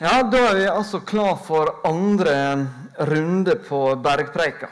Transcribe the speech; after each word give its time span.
Ja, 0.00 0.22
Da 0.22 0.38
er 0.38 0.54
vi 0.54 0.66
altså 0.70 1.00
klar 1.00 1.34
for 1.42 1.80
andre 1.82 2.66
runde 2.98 3.56
på 3.56 3.96
Bergpreika. 3.98 4.68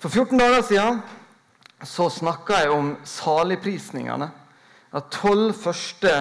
For 0.00 0.08
14 0.08 0.38
dager 0.40 0.62
siden 0.64 1.02
så 1.84 2.06
snakka 2.08 2.62
jeg 2.62 2.70
om 2.72 2.88
saligprisningene. 3.04 4.30
De 4.88 5.02
tolv 5.12 5.52
første 5.60 6.14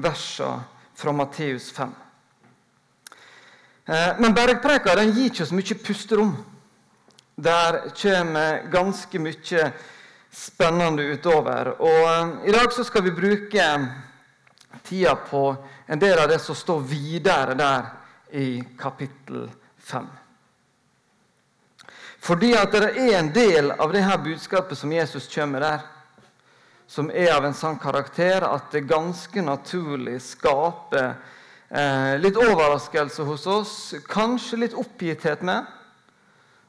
versene 0.00 0.64
fra 0.96 1.12
Matteus 1.12 1.68
5. 1.76 1.92
Eh, 3.84 4.16
men 4.16 4.32
Bergpreika 4.32 4.96
den 4.96 5.12
gir 5.12 5.28
ikke 5.28 5.44
så 5.44 5.60
mye 5.60 5.80
pusterom. 5.84 6.34
Der 7.36 7.82
kommer 8.00 8.64
ganske 8.72 9.20
mye 9.20 9.72
spennende 10.32 11.12
utover. 11.12 11.74
Og 11.84 12.02
eh, 12.16 12.48
I 12.48 12.56
dag 12.56 12.72
så 12.72 12.88
skal 12.88 13.04
vi 13.04 13.18
bruke 13.20 13.72
tida 14.88 15.18
på 15.28 15.50
en 15.86 15.98
del 15.98 16.18
av 16.18 16.28
det 16.28 16.38
som 16.38 16.54
står 16.54 16.80
videre 16.80 17.54
der 17.54 17.82
i 18.30 18.64
kapittel 18.78 19.50
5. 19.78 20.06
Fordi 22.26 22.56
at 22.58 22.72
det 22.74 22.96
er 22.98 23.18
en 23.20 23.30
del 23.34 23.70
av 23.70 23.92
det 23.94 24.02
her 24.02 24.18
budskapet 24.18 24.78
som 24.78 24.92
Jesus 24.92 25.34
kommer 25.34 25.60
der, 25.62 25.78
som 26.86 27.10
er 27.10 27.34
av 27.34 27.44
en 27.46 27.54
sånn 27.54 27.78
karakter 27.78 28.42
at 28.46 28.72
det 28.74 28.80
ganske 28.90 29.42
naturlig 29.42 30.22
skaper 30.22 31.14
eh, 31.68 32.18
litt 32.18 32.36
overraskelse 32.38 33.22
hos 33.26 33.46
oss, 33.46 33.94
kanskje 34.10 34.56
litt 34.62 34.74
oppgitthet 34.74 35.42
med 35.46 35.64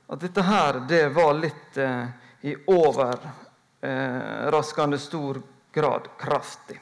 at 0.07 0.21
dette 0.21 0.41
her 0.45 0.79
det 0.89 1.09
var 1.13 1.33
litt 1.37 1.77
eh, 1.77 2.05
i 2.41 2.55
overraskende 2.69 4.99
stor 5.01 5.41
grad 5.73 6.07
kraftig. 6.21 6.81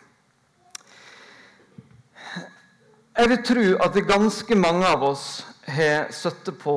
Jeg 3.16 3.30
vil 3.32 3.44
tro 3.48 3.62
at 3.80 3.98
ganske 4.10 4.56
mange 4.60 4.88
av 4.92 5.04
oss 5.08 5.46
har 5.72 6.10
sittet 6.12 6.58
på 6.60 6.74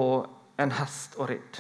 en 0.63 0.71
hest 0.71 1.17
og 1.19 1.33
ridd. 1.33 1.59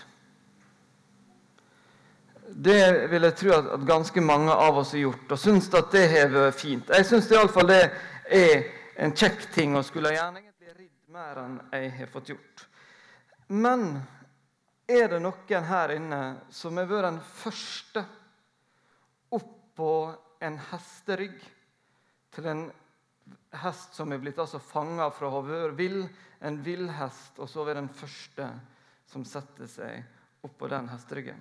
Det 2.48 3.08
vil 3.10 3.26
jeg 3.26 3.36
tro 3.40 3.56
at, 3.56 3.72
ganske 3.86 4.22
mange 4.22 4.54
av 4.54 4.78
oss 4.78 4.94
har 4.94 5.02
gjort, 5.02 5.34
og 5.34 5.42
syns 5.42 5.68
at 5.74 5.90
det 5.92 6.04
har 6.14 6.30
vært 6.30 6.60
fint. 6.60 6.94
Jeg 6.94 7.08
syns 7.10 7.30
iallfall 7.34 7.68
det 7.72 7.82
er 8.38 8.64
en 9.02 9.14
kjekk 9.18 9.48
ting, 9.54 9.74
og 9.74 9.86
skulle 9.86 10.14
gjerne 10.14 10.44
egentlig 10.44 10.74
ridd 10.78 11.12
mer 11.14 11.42
enn 11.42 11.60
jeg 11.74 11.92
har 11.98 12.14
fått 12.14 12.32
gjort. 12.36 12.66
Men 13.50 13.86
er 14.86 15.10
det 15.10 15.22
noen 15.26 15.70
her 15.74 15.98
inne 15.98 16.22
som 16.54 16.78
har 16.78 16.86
vært 16.86 17.10
den 17.10 17.22
første 17.42 18.06
opp 19.34 19.54
på 19.78 19.94
en 20.38 20.66
hesterygg 20.70 21.40
til 22.34 22.46
en 22.46 22.68
hest 23.62 23.94
som 23.94 24.12
er 24.12 24.20
blitt 24.22 24.38
altså 24.38 24.60
fanga 24.62 25.08
fra 25.14 25.30
være 25.42 25.74
vill, 25.78 26.02
en 26.40 26.58
villhest, 26.62 27.38
og 27.38 27.48
så 27.50 27.64
er 27.66 27.80
den 27.80 27.90
første 27.90 28.48
som 29.08 29.24
setter 29.26 29.70
seg 29.70 30.44
oppå 30.46 30.68
den 30.70 30.88
hesteryggen. 30.92 31.40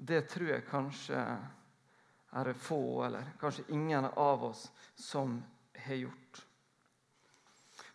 Det 0.00 0.22
tror 0.32 0.54
jeg 0.54 0.68
kanskje 0.70 1.18
er 2.30 2.46
det 2.46 2.54
få, 2.56 3.04
eller 3.04 3.32
kanskje 3.40 3.66
ingen 3.74 4.06
av 4.08 4.44
oss, 4.44 4.70
som 4.94 5.36
har 5.76 5.98
gjort. 5.98 6.44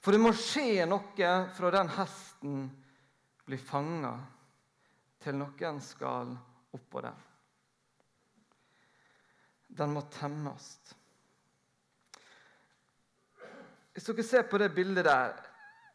For 0.03 0.13
det 0.13 0.21
må 0.21 0.33
skje 0.37 0.85
noe 0.85 1.29
fra 1.55 1.71
den 1.73 1.89
hesten 1.95 2.65
blir 3.47 3.61
fanga, 3.61 4.13
til 5.23 5.39
noen 5.39 5.79
skal 5.81 6.35
oppå 6.77 7.01
den. 7.01 7.23
Den 9.75 9.95
må 9.95 10.05
temmes. 10.13 10.67
Hvis 13.95 14.09
dere 14.09 14.23
ser 14.27 14.47
på 14.51 14.59
det 14.59 14.73
bildet 14.75 15.05
der 15.07 15.35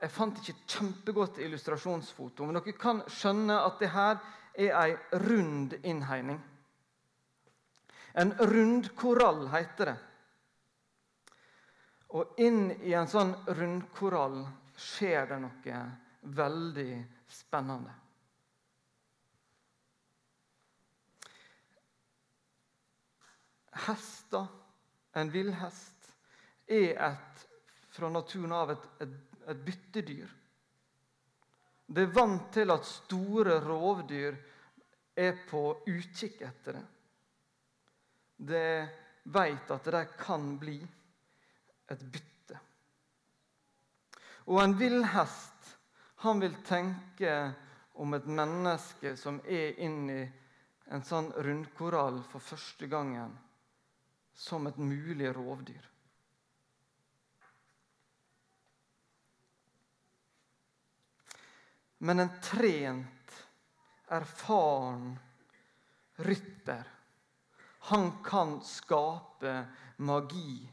Jeg 0.00 0.12
fant 0.14 0.38
ikke 0.40 0.54
et 0.54 0.72
kjempegodt 0.72 1.38
illustrasjonsfoto, 1.44 2.46
men 2.48 2.56
dere 2.56 2.72
kan 2.72 3.02
skjønne 3.04 3.58
at 3.60 3.82
det 3.82 3.90
her 3.92 4.14
er 4.56 4.70
ei 4.80 5.18
rund 5.26 5.74
innhegning. 5.82 6.38
En 8.16 8.32
rundkorall 8.32 9.44
heter 9.52 9.90
det. 9.90 9.96
Og 12.16 12.40
inn 12.40 12.70
i 12.80 12.94
en 12.96 13.12
sånn 13.12 13.34
rundkorall 13.60 14.40
skjer 14.80 15.28
det 15.34 15.38
noe 15.44 15.82
veldig 16.40 16.94
spennende. 17.28 17.92
Hester, 23.84 24.48
en 25.12 25.30
villhest, 25.36 26.10
er 26.64 26.96
et 27.12 27.46
fra 27.90 28.08
naturen 28.08 28.52
av 28.52 28.70
et, 28.74 28.86
et, 29.02 29.16
et 29.50 29.64
byttedyr. 29.66 30.30
Det 31.90 32.06
er 32.06 32.14
vant 32.14 32.46
til 32.54 32.70
at 32.70 32.86
store 32.86 33.58
rovdyr 33.64 34.36
er 35.18 35.40
på 35.50 35.62
utkikk 35.90 36.42
etter 36.46 36.78
det. 36.78 36.86
Det 38.50 38.68
veit 39.34 39.72
at 39.74 39.88
det 39.92 40.04
kan 40.20 40.54
bli 40.58 40.78
et 41.90 42.04
bytte. 42.12 42.60
Og 44.48 44.62
en 44.62 44.76
villhest 44.78 45.74
han 46.22 46.40
vil 46.40 46.54
tenke 46.66 47.34
om 48.00 48.14
et 48.14 48.26
menneske 48.26 49.16
som 49.18 49.40
er 49.44 49.76
inni 49.82 50.22
en 50.90 51.04
sånn 51.06 51.30
rundkorall 51.36 52.22
for 52.30 52.42
første 52.42 52.88
gangen, 52.90 53.32
som 54.34 54.66
et 54.66 54.78
mulig 54.78 55.30
rovdyr. 55.36 55.84
Men 62.02 62.20
en 62.22 62.30
trent, 62.40 63.32
erfaren 64.08 65.18
rytter, 66.16 66.84
han 67.78 68.24
kan 68.24 68.60
skape 68.64 69.66
magi 69.96 70.68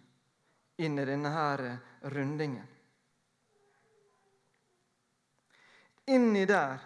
inn 0.77 0.99
i 0.99 1.05
denne 1.05 1.29
her 1.29 1.63
rundingen. 2.01 2.67
Inni 6.05 6.45
der 6.45 6.79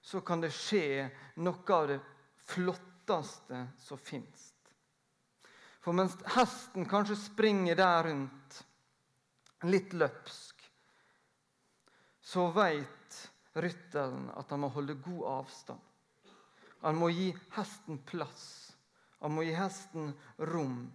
så 0.00 0.20
kan 0.20 0.44
det 0.44 0.52
skje 0.52 1.06
noe 1.40 1.76
av 1.76 1.88
det 1.88 2.00
flotteste 2.44 3.62
som 3.80 3.98
fins. 3.98 4.50
For 5.80 5.96
mens 5.96 6.16
hesten 6.36 6.84
kanskje 6.88 7.16
springer 7.16 7.76
der 7.80 8.10
rundt, 8.10 8.58
litt 9.64 9.96
løpsk, 9.96 10.60
så 12.20 12.50
veit 12.52 13.03
rytteren 13.54 14.30
at 14.34 14.50
han 14.50 14.62
må 14.64 14.70
holde 14.74 14.96
god 15.04 15.24
avstand. 15.38 15.80
Han 16.84 16.98
må 17.00 17.08
gi 17.14 17.30
hesten 17.54 18.00
plass. 18.04 18.46
Han 19.24 19.32
må 19.32 19.44
gi 19.46 19.54
hesten 19.56 20.10
rom. 20.50 20.92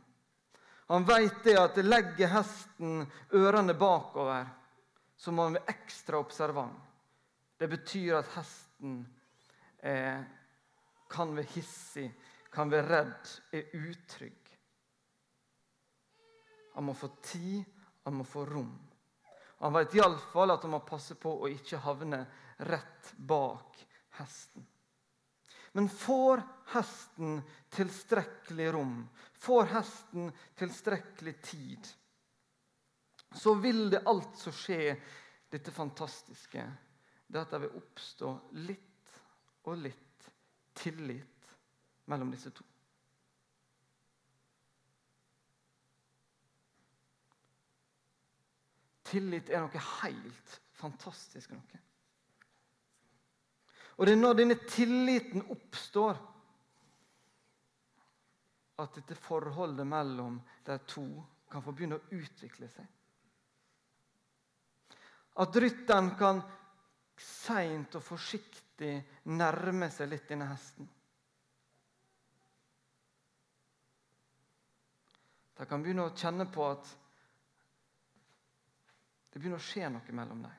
Han 0.90 1.06
veit 1.06 1.44
det 1.46 1.56
at 1.58 1.78
legger 1.86 2.31
hesten 2.34 3.03
ørene 3.38 3.75
bakover, 3.78 4.47
så 5.18 5.31
må 5.31 5.46
han 5.46 5.58
være 5.59 5.74
ekstra 5.75 6.18
observant. 6.18 6.86
Det 7.59 7.68
betyr 7.70 8.20
at 8.20 8.30
hesten 8.34 9.00
eh, 9.84 10.22
kan 11.09 11.34
være 11.36 11.52
hissig, 11.56 12.08
kan 12.53 12.72
være 12.72 12.88
redd, 12.90 13.34
er 13.53 13.74
utrygg. 13.78 14.53
Han 16.74 16.88
må 16.88 16.94
få 16.97 17.12
tid, 17.22 17.64
han 18.06 18.16
må 18.16 18.24
få 18.24 18.46
rom. 18.47 18.72
Han 19.59 19.76
vet 19.76 19.97
iallfall 19.97 20.53
at 20.53 20.64
han 20.64 20.72
må 20.72 20.80
passe 20.88 21.18
på 21.20 21.34
å 21.44 21.50
ikke 21.52 21.81
havne 21.84 22.24
rett 22.59 23.14
bak 23.18 23.88
hesten. 24.09 24.66
Men 25.72 25.90
får 25.90 26.42
hesten 26.74 27.42
tilstrekkelig 27.70 28.72
rom, 28.74 29.09
får 29.34 29.66
hesten 29.66 30.31
tilstrekkelig 30.56 31.42
tid, 31.42 31.88
så 33.36 33.53
vil 33.53 33.90
det 33.94 34.02
altså 34.09 34.52
skje 34.52 34.96
dette 35.50 35.72
fantastiske. 35.72 36.66
Det 37.28 37.41
at 37.41 37.53
det 37.53 37.61
vil 37.64 37.78
oppstå 37.78 38.32
litt 38.66 39.14
og 39.70 39.78
litt 39.78 40.29
tillit 40.73 41.53
mellom 42.09 42.32
disse 42.34 42.50
to. 42.52 42.66
Tillit 49.09 49.50
er 49.50 49.64
noe 49.66 49.85
helt 50.02 50.58
fantastisk. 50.78 51.53
noe. 51.53 51.89
Og 53.99 54.07
det 54.07 54.13
er 54.16 54.22
når 54.22 54.37
denne 54.40 54.55
tilliten 54.63 55.43
oppstår, 55.51 56.19
at 58.79 58.96
dette 58.96 59.16
forholdet 59.19 59.84
mellom 59.87 60.37
de 60.63 60.78
to 60.87 61.03
kan 61.51 61.63
få 61.66 61.73
begynne 61.75 61.97
å 61.99 62.16
utvikle 62.16 62.69
seg. 62.72 62.85
At 65.43 65.59
rytteren 65.59 66.13
kan 66.19 66.40
seint 67.19 67.97
og 67.99 68.05
forsiktig 68.05 68.93
nærme 69.35 69.90
seg 69.91 70.13
litt 70.13 70.31
denne 70.31 70.47
hesten. 70.47 70.87
De 75.59 75.67
kan 75.67 75.84
begynne 75.84 76.07
å 76.07 76.16
kjenne 76.16 76.47
på 76.47 76.72
at 76.72 76.95
Det 79.29 79.37
begynner 79.37 79.59
å 79.61 79.63
skje 79.63 79.90
noe 79.93 80.13
mellom 80.17 80.40
dem. 80.41 80.53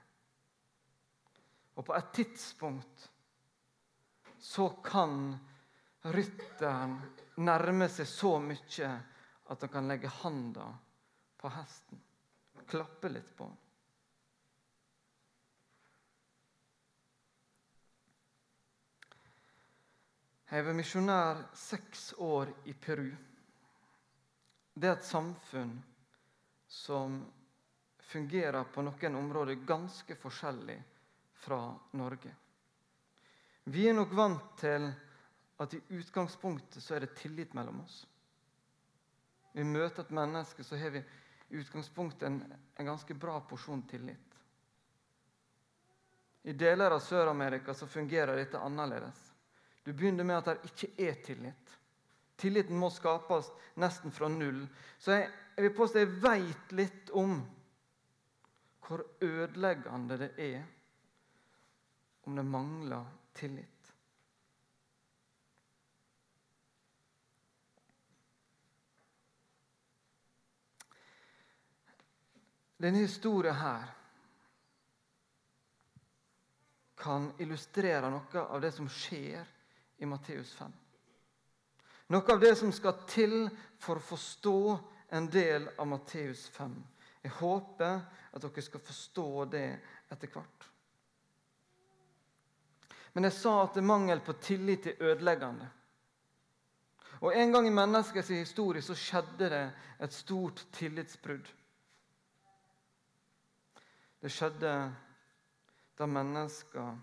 Og 1.74 1.84
på 1.88 1.94
et 1.96 2.12
tidspunkt 2.14 3.09
så 4.40 4.68
kan 4.84 5.38
rytteren 6.00 6.96
nærme 7.44 7.88
seg 7.92 8.08
så 8.08 8.36
mye 8.40 8.90
at 9.52 9.66
han 9.66 9.72
kan 9.72 9.88
legge 9.88 10.08
handa 10.22 10.66
på 11.40 11.50
hesten. 11.52 12.00
Klappe 12.70 13.10
litt 13.12 13.34
på 13.36 13.48
han. 13.48 13.58
Jeg 20.50 20.64
var 20.66 20.74
misjonær 20.74 21.44
seks 21.54 22.08
år 22.18 22.48
i 22.66 22.72
Peru. 22.74 23.10
Det 24.74 24.88
er 24.88 24.96
et 24.96 25.06
samfunn 25.06 25.76
som 26.66 27.20
fungerer 28.10 28.64
på 28.74 28.82
noen 28.82 29.18
områder 29.20 29.62
ganske 29.66 30.16
forskjellig 30.18 30.78
fra 31.44 31.60
Norge. 32.00 32.34
Vi 33.64 33.88
er 33.88 33.94
nok 33.94 34.12
vant 34.16 34.56
til 34.60 34.88
at 35.60 35.74
i 35.76 35.80
utgangspunktet 35.98 36.82
så 36.82 36.96
er 36.96 37.04
det 37.04 37.16
tillit 37.18 37.52
mellom 37.54 37.82
oss. 37.84 38.06
Vi 39.52 39.64
møter 39.66 40.04
et 40.04 40.14
menneske, 40.14 40.64
så 40.64 40.78
har 40.78 40.94
vi 40.94 41.02
i 41.50 41.58
utgangspunktet 41.60 42.26
en, 42.26 42.40
en 42.76 42.86
ganske 42.86 43.14
bra 43.14 43.40
porsjon 43.44 43.82
tillit. 43.90 44.38
I 46.42 46.52
deler 46.56 46.94
av 46.94 47.02
Sør-Amerika 47.04 47.74
så 47.74 47.86
fungerer 47.86 48.38
dette 48.38 48.58
annerledes. 48.58 49.18
Du 49.84 49.92
begynner 49.92 50.24
med 50.24 50.38
at 50.38 50.48
det 50.48 50.70
ikke 50.70 51.10
er 51.10 51.20
tillit. 51.24 51.76
Tilliten 52.40 52.78
må 52.80 52.88
skapes 52.90 53.50
nesten 53.76 54.12
fra 54.14 54.28
null. 54.32 54.62
Så 54.98 55.18
jeg, 55.18 55.28
jeg 55.56 55.66
vil 55.66 55.76
påstå 55.76 56.00
jeg 56.00 56.14
veit 56.22 56.76
litt 56.78 57.12
om 57.16 57.42
hvor 58.86 59.04
ødeleggende 59.22 60.16
det 60.18 60.30
er 60.40 60.62
om 62.26 62.38
det 62.38 62.46
mangler 62.46 63.19
tillit. 63.32 63.92
Denne 72.80 72.98
historien 72.98 73.54
her 73.54 73.88
kan 76.96 77.32
illustrere 77.38 78.08
noe 78.08 78.44
av 78.44 78.60
det 78.60 78.70
som 78.72 78.88
skjer 78.88 79.44
i 80.00 80.08
Matteus 80.08 80.54
5. 80.56 80.72
Noe 82.10 82.32
av 82.32 82.40
det 82.40 82.54
som 82.56 82.72
skal 82.72 83.04
til 83.08 83.36
for 83.78 84.00
å 84.00 84.06
forstå 84.14 84.56
en 85.16 85.28
del 85.28 85.68
av 85.76 85.90
Matteus 85.92 86.46
5. 86.56 86.72
Jeg 87.20 87.36
håper 87.36 88.00
at 88.32 88.42
dere 88.42 88.64
skal 88.64 88.84
forstå 88.84 89.28
det 89.52 89.68
etter 90.08 90.32
hvert. 90.32 90.69
Men 93.14 93.26
jeg 93.26 93.32
sa 93.32 93.54
at 93.64 93.78
mangel 93.84 94.20
på 94.20 94.32
tillit 94.32 94.86
er 94.86 95.02
ødeleggende. 95.10 95.68
Og 97.20 97.36
En 97.36 97.52
gang 97.52 97.66
i 97.66 97.70
menneskets 97.70 98.28
historie 98.28 98.82
så 98.82 98.94
skjedde 98.94 99.50
det 99.50 99.64
et 100.00 100.12
stort 100.12 100.66
tillitsbrudd. 100.72 101.48
Det 104.22 104.32
skjedde 104.32 104.72
da 105.98 106.06
mennesker 106.06 106.96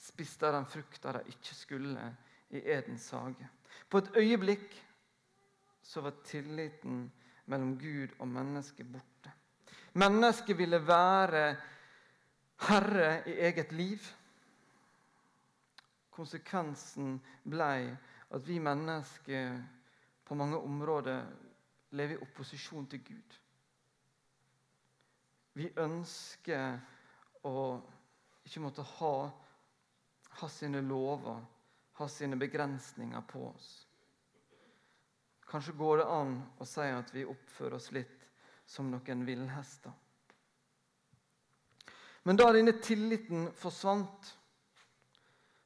spiste 0.00 0.50
den 0.50 0.66
frukta 0.66 1.12
de 1.12 1.22
ikke 1.28 1.54
skulle 1.54 2.04
i 2.50 2.62
Edens 2.72 3.10
hage. 3.10 3.48
På 3.90 3.98
et 3.98 4.10
øyeblikk 4.16 4.74
så 5.82 6.00
var 6.00 6.22
tilliten 6.24 7.04
mellom 7.46 7.76
Gud 7.78 8.14
og 8.18 8.28
mennesket 8.28 8.86
borte. 8.92 9.32
Mennesket 9.92 10.58
ville 10.58 10.86
være 10.86 11.56
herre 12.68 13.22
i 13.28 13.38
eget 13.40 13.72
liv. 13.72 13.98
Konsekvensen 16.20 17.14
blei 17.48 17.88
at 18.30 18.42
vi 18.46 18.58
mennesker 18.60 19.54
på 20.28 20.36
mange 20.36 20.58
områder 20.60 21.24
lever 21.96 22.18
i 22.18 22.24
opposisjon 22.26 22.86
til 22.92 23.00
Gud. 23.06 23.38
Vi 25.56 25.70
ønsker 25.80 26.76
å 27.48 27.54
ikke 28.44 28.62
måtte 28.62 28.84
ha, 28.98 29.14
ha 30.40 30.48
sine 30.52 30.84
lover 30.84 31.40
ha 32.00 32.08
sine 32.08 32.36
begrensninger 32.36 33.20
på 33.20 33.48
oss. 33.48 33.86
Kanskje 35.50 35.72
går 35.76 35.98
det 36.00 36.06
an 36.08 36.30
å 36.56 36.66
si 36.68 36.86
at 36.88 37.10
vi 37.12 37.26
oppfører 37.28 37.76
oss 37.76 37.90
litt 37.92 38.22
som 38.64 38.88
noen 38.88 39.24
villhester. 39.28 39.92
Men 42.24 42.40
da 42.40 42.46
denne 42.56 42.72
tilliten 42.80 43.50
forsvant, 43.56 44.30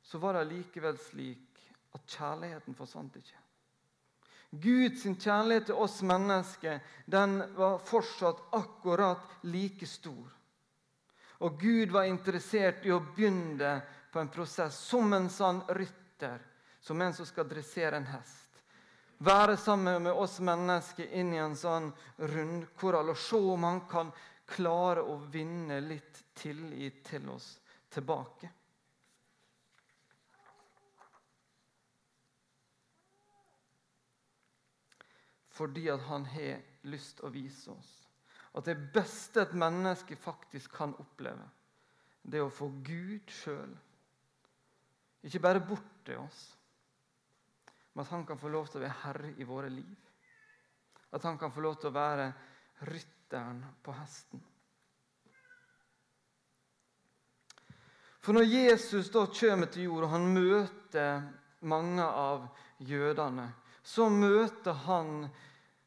så 0.05 0.21
var 0.21 0.39
det 0.39 0.45
likevel 0.53 0.99
slik 1.01 1.65
at 1.97 2.05
kjærligheten 2.07 2.77
forsvant 2.77 3.17
ikke. 3.17 3.41
Guds 4.55 5.03
kjærlighet 5.03 5.67
til 5.71 5.81
oss 5.83 5.99
mennesker 6.07 6.79
den 7.11 7.41
var 7.57 7.81
fortsatt 7.83 8.45
akkurat 8.55 9.43
like 9.51 9.87
stor. 9.87 10.31
Og 11.43 11.59
Gud 11.61 11.91
var 11.91 12.07
interessert 12.07 12.87
i 12.87 12.93
å 12.95 13.03
begynne 13.03 13.81
på 14.13 14.23
en 14.23 14.31
prosess 14.31 14.79
som 14.79 15.13
en 15.13 15.29
rytter 15.69 16.05
rytter, 16.15 16.39
som 16.81 17.01
en 17.01 17.15
som 17.15 17.27
skal 17.27 17.49
dressere 17.49 17.97
en 17.97 18.07
hest. 18.07 18.49
Være 19.19 19.57
sammen 19.57 20.03
med 20.03 20.13
oss 20.13 20.41
mennesker 20.41 21.07
inn 21.13 21.33
i 21.35 21.39
en 21.39 21.57
sånn 21.57 21.93
rundkorall 22.19 23.11
og 23.11 23.19
se 23.19 23.37
om 23.37 23.65
han 23.65 23.81
kan 23.89 24.11
klare 24.47 25.03
å 25.03 25.17
vinne 25.17 25.81
litt 25.81 26.25
tillit 26.35 27.05
til 27.05 27.29
oss 27.31 27.59
tilbake. 27.91 28.51
Fordi 35.55 35.89
han 35.91 36.25
har 36.27 36.63
lyst 36.91 37.19
til 37.19 37.29
å 37.29 37.35
vise 37.35 37.71
oss 37.75 37.93
at 38.55 38.69
det 38.69 38.77
beste 38.95 39.43
et 39.43 39.55
menneske 39.59 40.15
faktisk 40.15 40.77
kan 40.77 40.93
oppleve, 41.03 41.47
det 42.23 42.39
er 42.39 42.45
å 42.47 42.53
få 42.55 42.69
Gud 42.87 43.33
sjøl 43.35 43.73
ikke 45.25 45.41
bare 45.41 45.61
bort 45.65 45.93
til 46.05 46.21
oss, 46.21 46.41
men 47.95 48.05
at 48.05 48.11
han 48.13 48.27
kan 48.29 48.39
få 48.39 48.51
lov 48.53 48.67
til 48.69 48.83
å 48.83 48.85
være 48.85 49.01
herre 49.05 49.31
i 49.41 49.47
våre 49.49 49.71
liv. 49.73 50.01
At 51.15 51.25
han 51.25 51.39
kan 51.41 51.53
få 51.55 51.63
lov 51.65 51.79
til 51.81 51.89
å 51.89 51.95
være 51.95 52.27
rytteren 52.91 53.63
på 53.83 53.95
hesten. 53.97 54.43
For 58.25 58.37
når 58.37 58.49
Jesus 58.49 59.11
da 59.13 59.25
kommer 59.29 59.71
til 59.73 59.87
jord, 59.89 60.07
og 60.07 60.13
han 60.13 60.29
møter 60.33 61.25
mange 61.69 62.05
av 62.05 62.47
jødene, 62.85 63.47
så 63.85 64.09
møter 64.09 64.73
han 64.87 65.29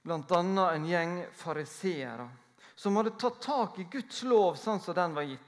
bl.a. 0.05 0.71
en 0.71 0.85
gjeng 0.85 1.25
fariseere 1.33 2.29
som 2.77 2.95
hadde 2.95 3.09
tatt 3.17 3.41
tak 3.41 3.79
i 3.81 3.87
Guds 3.91 4.23
lov 4.23 4.55
sånn 4.55 4.79
som 4.79 4.93
den 4.93 5.13
var 5.17 5.23
gitt. 5.25 5.41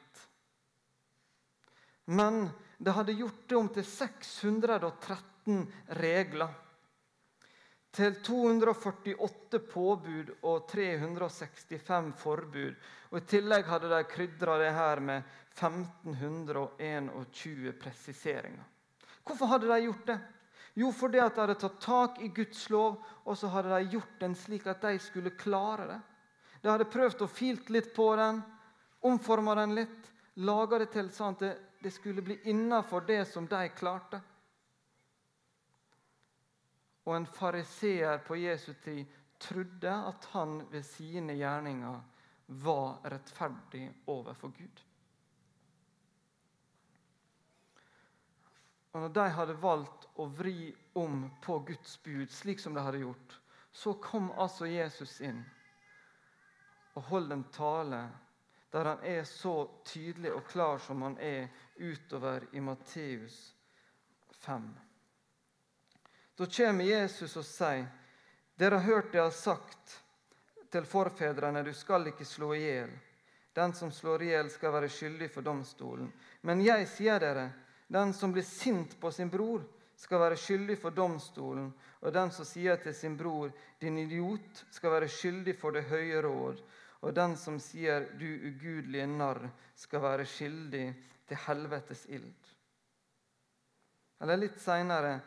Men 2.09 2.49
det 2.81 2.91
hadde 2.97 3.13
gjort 3.13 3.45
det 3.45 3.55
om 3.55 3.69
til 3.69 3.85
613 3.85 5.61
regler. 6.01 6.49
Til 7.93 8.17
248 8.25 9.59
påbud 9.69 10.33
og 10.41 10.65
365 10.71 12.13
forbud. 12.17 12.73
Og 13.13 13.17
I 13.21 13.25
tillegg 13.29 13.69
hadde 13.69 13.93
de 13.93 14.01
krydra 14.09 14.57
det 14.61 14.73
her 14.73 14.99
med 15.05 15.21
1521 15.53 17.77
presiseringer. 17.77 18.65
Hvorfor 19.21 19.45
hadde 19.53 19.69
de 19.69 19.85
gjort 19.85 20.05
det? 20.09 20.17
Jo, 20.79 20.91
fordi 20.95 21.19
at 21.19 21.35
de 21.35 21.43
hadde 21.43 21.57
tatt 21.59 21.79
tak 21.83 22.21
i 22.23 22.29
Guds 22.31 22.69
lov, 22.71 23.01
og 23.27 23.37
så 23.37 23.49
hadde 23.51 23.73
de 23.73 23.95
gjort 23.97 24.19
den 24.21 24.35
slik 24.37 24.67
at 24.69 24.85
de 24.85 24.95
skulle 25.03 25.35
klare 25.35 25.87
det. 25.89 25.99
De 26.63 26.71
hadde 26.71 26.87
prøvd 26.91 27.25
å 27.25 27.31
filt 27.31 27.71
litt 27.73 27.91
på 27.95 28.13
den, 28.19 28.39
omforma 29.07 29.55
den 29.59 29.75
litt, 29.75 30.13
laga 30.39 30.79
det 30.79 30.91
til 30.93 31.11
sånn 31.11 31.35
at 31.35 31.43
det 31.43 31.55
det 31.79 31.91
skulle 31.91 32.21
bli 32.21 32.39
innafor 32.43 33.01
det 33.01 33.25
som 33.25 33.47
de 33.47 33.69
klarte. 33.69 34.21
Og 37.03 37.15
en 37.15 37.25
fariseer 37.25 38.19
på 38.27 38.35
Jesu 38.35 38.73
tid 38.83 39.07
trodde 39.39 39.93
at 39.93 40.27
han 40.33 40.59
ved 40.71 40.83
sine 40.85 41.37
gjerninger 41.39 42.01
var 42.65 42.99
rettferdig 43.13 43.85
overfor 44.11 44.51
Gud. 44.57 44.83
Og 48.91 49.01
når 49.01 49.13
de 49.13 49.27
hadde 49.35 49.59
valgt 49.61 50.07
å 50.17 50.25
vri 50.33 50.71
om 50.97 51.27
på 51.43 51.59
Guds 51.67 51.97
bud, 52.03 52.31
slik 52.33 52.59
som 52.59 52.73
de 52.73 52.81
hadde 52.81 53.03
gjort, 53.03 53.35
så 53.71 53.93
kom 54.01 54.31
altså 54.31 54.65
Jesus 54.65 55.19
inn 55.21 55.43
og 56.97 57.05
holdt 57.11 57.31
en 57.31 57.45
tale 57.53 58.01
der 58.73 58.85
han 58.85 59.03
er 59.05 59.23
så 59.23 59.69
tydelig 59.85 60.33
og 60.33 60.47
klar 60.49 60.81
som 60.81 61.01
han 61.01 61.17
er 61.21 61.47
utover 61.77 62.43
i 62.51 62.61
Matteus 62.61 63.37
5. 64.41 64.67
Da 66.37 66.45
kommer 66.45 66.85
Jesus 66.85 67.37
og 67.37 67.45
sier, 67.45 67.87
'Dere 68.55 68.77
har 68.77 68.85
hørt 68.85 69.11
det 69.11 69.17
jeg 69.17 69.23
har 69.23 69.31
sagt 69.31 70.03
til 70.71 70.85
forfedrene, 70.85 71.63
du 71.63 71.73
skal 71.73 72.07
ikke 72.07 72.25
slå 72.25 72.53
i 72.53 72.59
hjel.' 72.59 72.99
Den 73.53 73.73
som 73.73 73.91
slår 73.91 74.21
i 74.21 74.25
hjel, 74.25 74.49
skal 74.49 74.71
være 74.71 74.89
skyldig 74.89 75.31
for 75.31 75.41
domstolen. 75.41 76.11
Men 76.41 76.61
jeg 76.61 76.87
sier 76.87 77.19
dere, 77.19 77.49
den 77.89 78.13
som 78.13 78.31
blir 78.31 78.45
sint 78.45 78.99
på 79.01 79.11
sin 79.11 79.29
bror, 79.29 79.63
skal 79.97 80.21
være 80.21 80.37
skyldig 80.37 80.77
for 80.79 80.95
domstolen, 80.95 81.71
og 81.99 82.13
den 82.13 82.29
som 82.31 82.45
sier 82.47 82.77
til 82.79 82.93
sin 82.95 83.17
bror, 83.17 83.51
'Din 83.81 83.97
idiot', 83.97 84.65
skal 84.71 84.91
være 84.91 85.07
skyldig 85.07 85.55
for 85.59 85.71
det 85.71 85.83
høye 85.83 86.21
råd, 86.21 86.61
og 87.01 87.15
den 87.15 87.35
som 87.37 87.59
sier 87.59 88.05
'du 88.19 88.25
ugudelige 88.25 89.07
narr', 89.07 89.49
skal 89.75 90.01
være 90.01 90.25
skyldig 90.25 90.95
til 91.27 91.37
helvetes 91.47 92.05
ild. 92.09 92.47
Eller 94.21 94.37
litt 94.37 94.61
seinere 94.61 95.19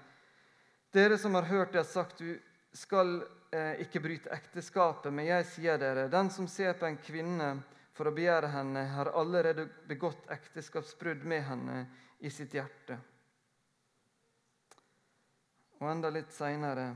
Dere 0.92 1.18
som 1.18 1.34
har 1.34 1.42
hørt 1.42 1.72
det 1.72 1.78
har 1.78 1.88
sagt, 1.88 2.18
du 2.18 2.38
skal 2.72 3.22
eh, 3.52 3.80
ikke 3.80 4.00
bryte 4.00 4.28
ekteskapet, 4.30 5.12
men 5.12 5.24
jeg 5.24 5.46
sier 5.48 5.78
dere, 5.80 6.08
den 6.12 6.28
som 6.30 6.48
ser 6.48 6.74
på 6.76 6.84
en 6.84 6.98
kvinne 7.00 7.54
for 7.92 8.08
å 8.08 8.14
begjære 8.16 8.48
henne, 8.54 8.84
har 8.94 9.12
allerede 9.18 9.68
begått 9.88 10.30
ekteskapsbrudd 10.32 11.24
med 11.28 11.42
henne 11.44 11.78
i 12.18 12.30
sitt 12.30 12.54
hjerte. 12.56 12.98
Og 15.82 15.90
enda 15.90 16.10
litt 16.14 16.32
seinere. 16.32 16.92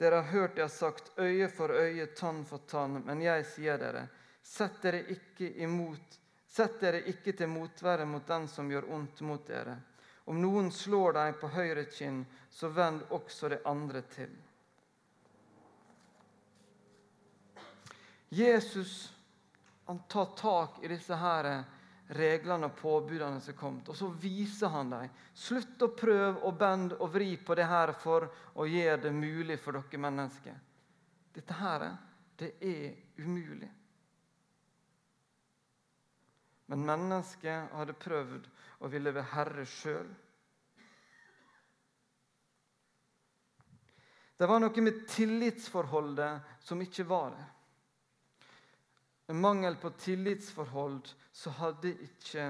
Dere 0.00 0.22
har 0.22 0.32
hørt 0.32 0.56
jeg 0.56 0.64
har 0.64 0.72
sagt 0.72 1.12
øye 1.20 1.48
for 1.52 1.74
øye, 1.76 2.06
tann 2.16 2.42
for 2.48 2.64
tann, 2.66 3.02
men 3.04 3.20
jeg 3.22 3.44
sier 3.44 3.78
dere, 3.78 4.06
sett 4.42 4.80
dere 4.82 5.02
ikke, 5.12 5.50
imot, 5.60 6.16
sett 6.48 6.80
dere 6.80 7.02
ikke 7.12 7.34
til 7.36 7.50
motvære 7.52 8.08
mot 8.08 8.26
den 8.26 8.48
som 8.48 8.70
gjør 8.72 8.88
ondt 8.96 9.20
mot 9.28 9.44
dere. 9.46 9.76
Om 10.24 10.40
noen 10.40 10.70
slår 10.72 11.18
deg 11.18 11.36
på 11.40 11.50
høyre 11.52 11.84
kinn, 11.92 12.22
så 12.50 12.70
vend 12.72 13.04
også 13.12 13.52
det 13.52 13.60
andre 13.68 14.02
til. 14.08 14.32
Jesus 18.30 19.10
han 19.90 19.98
tar 19.98 20.24
tak 20.24 20.84
i 20.84 20.88
disse 20.88 21.16
her 21.18 21.64
reglene 22.14 22.68
og 22.68 22.76
påbudene 22.78 23.40
som 23.42 23.50
er 23.50 23.56
kommet. 23.58 23.88
Og 23.90 23.96
så 23.98 24.06
viser 24.22 24.70
han 24.70 24.92
dem. 24.92 25.08
Slutt 25.34 25.82
å 25.82 25.88
prøve 25.98 26.44
å 26.46 26.52
bende 26.54 26.94
og 27.02 27.10
vri 27.10 27.32
på 27.34 27.56
det 27.58 27.66
her 27.66 27.90
for 27.98 28.28
å 28.54 28.68
gjøre 28.70 29.00
det 29.02 29.10
mulig 29.10 29.58
for 29.58 29.74
dere 29.74 30.02
mennesker. 30.06 30.62
Dette 31.34 31.58
her, 31.58 31.88
det 32.38 32.52
er 32.62 32.94
umulig. 33.18 33.72
Men 36.70 36.86
mennesket 36.86 37.74
hadde 37.74 37.98
prøvd 37.98 38.46
å 38.86 38.94
ville 38.94 39.10
være 39.18 39.30
herre 39.34 39.66
sjøl. 39.66 40.10
Det 44.38 44.46
var 44.46 44.62
noe 44.62 44.86
med 44.86 45.02
tillitsforholdet 45.10 46.60
som 46.62 46.78
ikke 46.86 47.10
var 47.10 47.34
der. 47.34 47.56
Med 49.30 49.36
mangel 49.36 49.76
på 49.76 49.90
tillitsforhold 49.90 51.08
så 51.32 51.50
hadde 51.50 51.92
ikke 52.02 52.48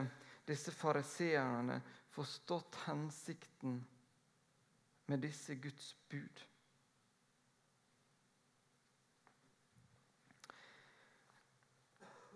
disse 0.48 0.72
fariseerne 0.72 1.74
forstått 2.08 2.78
hensikten 2.86 3.74
med 5.12 5.20
disse 5.20 5.58
Guds 5.60 5.90
bud. 6.08 6.40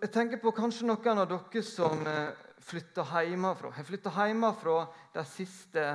Jeg 0.04 0.12
tenker 0.12 0.44
på 0.44 0.52
kanskje 0.60 0.92
noen 0.92 1.24
av 1.24 1.32
dere 1.32 1.64
som 1.64 2.04
eh, 2.04 2.36
flytter 2.68 3.16
hjemmefra. 3.24 3.72
Har 3.72 3.92
flytta 3.94 4.12
hjemmefra 4.28 4.78
de 5.16 5.24
siste 5.24 5.88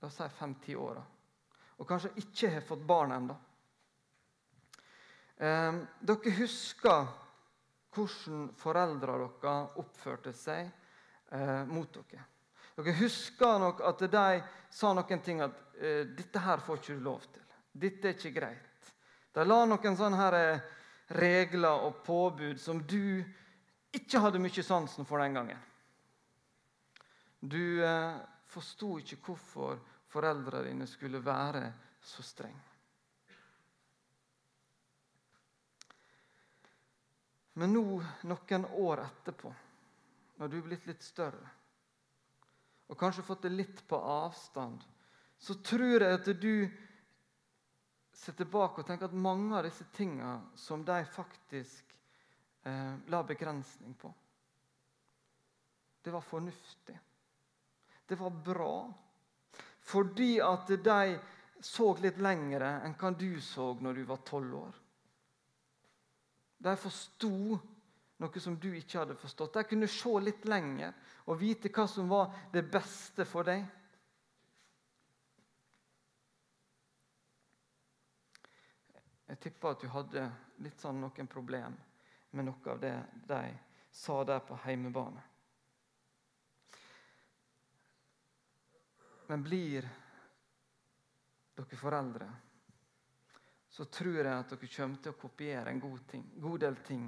la 0.00 0.08
oss 0.08 0.16
si 0.16 0.32
fem-ti 0.40 0.80
åra. 0.80 1.04
Og 1.76 1.92
kanskje 1.92 2.16
ikke 2.24 2.56
har 2.56 2.70
fått 2.72 2.88
barn 2.88 3.18
ennå. 3.20 3.42
Eh, 5.42 5.78
dere 6.06 6.34
husker 6.38 7.08
hvordan 7.92 8.44
foreldrene 8.56 9.26
deres 9.42 9.80
oppførte 9.82 10.32
seg 10.36 10.68
eh, 11.34 11.64
mot 11.66 11.90
dere. 11.98 12.28
Dere 12.76 12.94
husker 13.00 13.58
nok 13.60 13.82
at 13.88 14.04
de 14.12 14.28
sa 14.72 14.92
noen 14.94 15.24
ting 15.24 15.42
at 15.44 15.58
eh, 15.80 16.06
'dette 16.06 16.44
her 16.46 16.62
får 16.62 16.78
ikke 16.78 16.94
du 16.94 17.04
lov 17.08 17.26
til'. 17.26 17.58
'Dette 17.74 18.08
er 18.08 18.16
ikke 18.16 18.38
greit'. 18.38 18.92
De 19.34 19.44
la 19.44 19.64
noen 19.66 19.98
sånne 19.98 20.20
her 20.20 20.38
eh, 20.38 20.64
regler 21.18 21.86
og 21.88 22.02
påbud 22.06 22.60
som 22.60 22.80
du 22.86 23.24
ikke 23.92 24.22
hadde 24.22 24.40
mye 24.40 24.62
sansen 24.64 25.08
for 25.08 25.18
den 25.20 25.34
gangen. 25.34 25.62
Du 27.40 27.82
eh, 27.82 28.20
forsto 28.46 28.98
ikke 29.02 29.18
hvorfor 29.26 29.80
foreldrene 30.12 30.68
dine 30.68 30.86
skulle 30.86 31.24
være 31.24 31.72
så 32.00 32.22
strenge. 32.22 32.71
Men 37.60 37.74
nå, 37.74 37.84
noen 38.28 38.64
år 38.80 39.02
etterpå, 39.04 39.50
når 40.40 40.48
du 40.48 40.56
er 40.58 40.64
blitt 40.68 40.86
litt 40.88 41.04
større, 41.04 41.50
og 42.88 42.98
kanskje 42.98 43.24
fått 43.24 43.44
det 43.46 43.52
litt 43.52 43.82
på 43.88 43.96
avstand, 43.96 44.80
så 45.38 45.56
tror 45.64 46.04
jeg 46.04 46.16
at 46.16 46.30
du 46.40 46.54
ser 48.12 48.36
tilbake 48.38 48.82
og 48.82 48.88
tenker 48.88 49.08
at 49.08 49.16
mange 49.16 49.56
av 49.56 49.66
disse 49.66 49.86
tingene 49.96 50.52
som 50.60 50.84
de 50.86 50.98
faktisk 51.12 51.94
eh, 52.68 52.94
la 53.12 53.22
begrensning 53.26 53.96
på, 54.00 54.12
det 56.02 56.10
var 56.10 56.24
fornuftig. 56.26 56.98
Det 58.06 58.18
var 58.18 58.30
bra. 58.30 58.76
Fordi 59.80 60.40
at 60.42 60.68
de 60.68 61.18
så 61.62 61.92
litt 62.02 62.18
lengre 62.22 62.72
enn 62.82 62.96
hva 62.98 63.12
du 63.14 63.40
så 63.42 63.72
når 63.78 64.00
du 64.00 64.02
var 64.08 64.24
tolv 64.26 64.56
år. 64.58 64.81
De 66.62 66.74
forsto 66.78 67.58
noe 68.22 68.40
som 68.40 68.56
du 68.58 68.70
ikke 68.78 69.00
hadde 69.00 69.18
forstått. 69.18 69.56
De 69.56 69.64
kunne 69.66 69.88
se 69.90 70.12
litt 70.22 70.44
lenger 70.46 70.94
og 71.26 71.40
vite 71.40 71.72
hva 71.74 71.86
som 71.90 72.10
var 72.10 72.30
det 72.52 72.62
beste 72.70 73.26
for 73.26 73.48
deg. 73.48 73.64
Jeg 79.32 79.40
tipper 79.40 79.72
at 79.72 79.82
du 79.82 79.88
hadde 79.90 80.22
litt 80.62 80.78
sånn 80.78 81.00
noen 81.02 81.28
problem 81.30 81.74
med 82.36 82.46
noe 82.46 82.70
av 82.70 82.80
det 82.82 82.94
de 83.26 83.42
sa 83.92 84.22
der 84.28 84.42
på 84.44 84.58
heimebane. 84.64 85.22
Men 89.28 89.42
blir 89.42 89.88
dere 91.56 91.78
foreldre 91.80 92.28
så 93.72 93.84
tror 93.84 94.18
jeg 94.20 94.32
at 94.32 94.50
dere 94.52 94.68
kommer 94.68 95.00
til 95.00 95.14
å 95.14 95.20
kopiere 95.20 95.70
en 95.72 95.80
god, 95.80 96.00
ting, 96.10 96.24
god 96.36 96.58
del 96.60 96.76
ting 96.84 97.06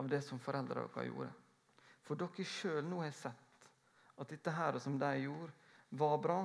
av 0.00 0.08
det 0.08 0.22
som 0.24 0.40
foreldrene 0.40 0.88
deres 0.88 1.10
gjorde. 1.10 1.32
For 2.06 2.16
dere 2.16 2.46
sjøl 2.48 2.86
nå 2.88 3.02
har 3.02 3.12
sett 3.12 3.68
at 4.16 4.32
dette 4.32 4.54
her 4.56 4.78
som 4.80 4.96
de 4.98 5.10
gjorde, 5.26 5.52
var 5.96 6.16
bra. 6.18 6.38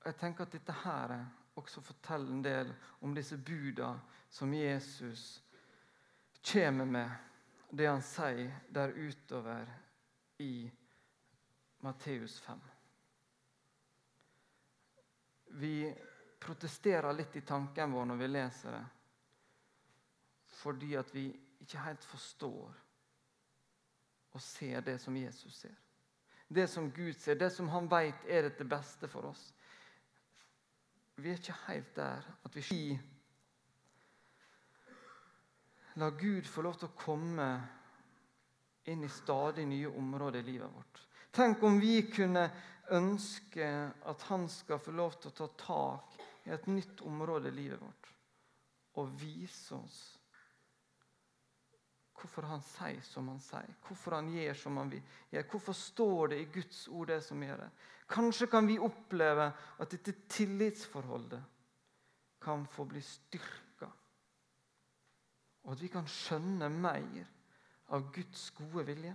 Jeg 0.00 0.16
tenker 0.18 0.48
at 0.48 0.56
dette 0.56 0.78
her 0.80 1.14
også 1.60 1.84
forteller 1.84 2.32
en 2.32 2.42
del 2.42 2.72
om 3.04 3.12
disse 3.14 3.36
buda 3.36 3.92
som 4.32 4.54
Jesus 4.54 5.42
kommer 6.40 6.88
med, 6.88 7.10
det 7.70 7.86
han 7.86 8.02
sier 8.02 8.64
der 8.72 8.96
utover 8.96 9.68
i 10.40 10.70
Matteus 11.84 12.40
5. 12.40 12.79
Vi 15.58 15.94
protesterer 16.40 17.12
litt 17.12 17.36
i 17.36 17.44
tanken 17.46 17.92
vår 17.92 18.06
når 18.10 18.20
vi 18.20 18.28
leser 18.28 18.76
det, 18.76 18.84
fordi 20.60 20.94
at 20.96 21.10
vi 21.14 21.26
ikke 21.60 21.84
helt 21.84 22.04
forstår 22.04 22.78
og 24.30 24.42
ser 24.42 24.80
det 24.86 24.98
som 25.02 25.16
Jesus 25.16 25.56
ser. 25.64 25.74
Det 26.48 26.66
som 26.70 26.90
Gud 26.90 27.14
ser, 27.18 27.38
det 27.38 27.50
som 27.54 27.68
han 27.70 27.86
vet 27.90 28.24
er 28.26 28.48
det 28.48 28.66
beste 28.66 29.08
for 29.08 29.30
oss. 29.30 29.42
Vi 31.20 31.30
er 31.30 31.38
ikke 31.38 31.58
helt 31.66 31.94
der 31.96 32.26
at 32.44 32.56
vi 32.56 32.98
La 36.00 36.08
Gud 36.10 36.46
få 36.46 36.62
lov 36.62 36.78
til 36.78 36.88
å 36.88 36.96
komme 36.96 37.46
inn 38.88 39.02
i 39.04 39.10
stadig 39.12 39.66
nye 39.68 39.90
områder 39.90 40.40
i 40.40 40.52
livet 40.52 40.70
vårt. 40.72 41.00
Tenk 41.34 41.62
om 41.66 41.78
vi 41.82 42.02
kunne 42.10 42.46
ønsker 42.96 43.92
at 44.10 44.22
han 44.30 44.48
skal 44.50 44.80
få 44.82 44.94
lov 44.96 45.18
til 45.20 45.30
å 45.30 45.36
ta 45.38 45.50
tak 45.64 46.16
i 46.46 46.54
et 46.54 46.66
nytt 46.70 47.02
område 47.06 47.50
i 47.50 47.56
livet 47.56 47.82
vårt 47.82 48.08
og 49.00 49.12
vise 49.20 49.76
oss 49.76 50.00
hvorfor 52.20 52.44
han 52.50 52.60
sier 52.64 53.00
som 53.04 53.30
han 53.32 53.40
sier, 53.40 53.70
hvorfor 53.86 54.18
han 54.18 54.28
gjør 54.34 54.58
som 54.60 54.76
han 54.76 54.90
vil. 54.92 55.04
Hvorfor 55.48 55.76
står 55.76 56.32
det 56.32 56.40
i 56.42 56.50
Guds 56.52 56.82
ord 56.92 57.08
det 57.08 57.22
som 57.24 57.40
gjør 57.42 57.62
det? 57.64 57.70
Kanskje 58.10 58.48
kan 58.50 58.68
vi 58.68 58.76
oppleve 58.82 59.46
at 59.80 59.94
dette 59.94 60.12
tillitsforholdet 60.28 61.40
kan 62.44 62.66
få 62.68 62.84
bli 62.90 63.00
styrka. 63.04 63.88
Og 65.64 65.72
at 65.74 65.82
vi 65.84 65.90
kan 65.92 66.08
skjønne 66.08 66.68
mer 66.72 67.24
av 67.96 68.08
Guds 68.14 68.50
gode 68.58 68.84
vilje. 68.88 69.14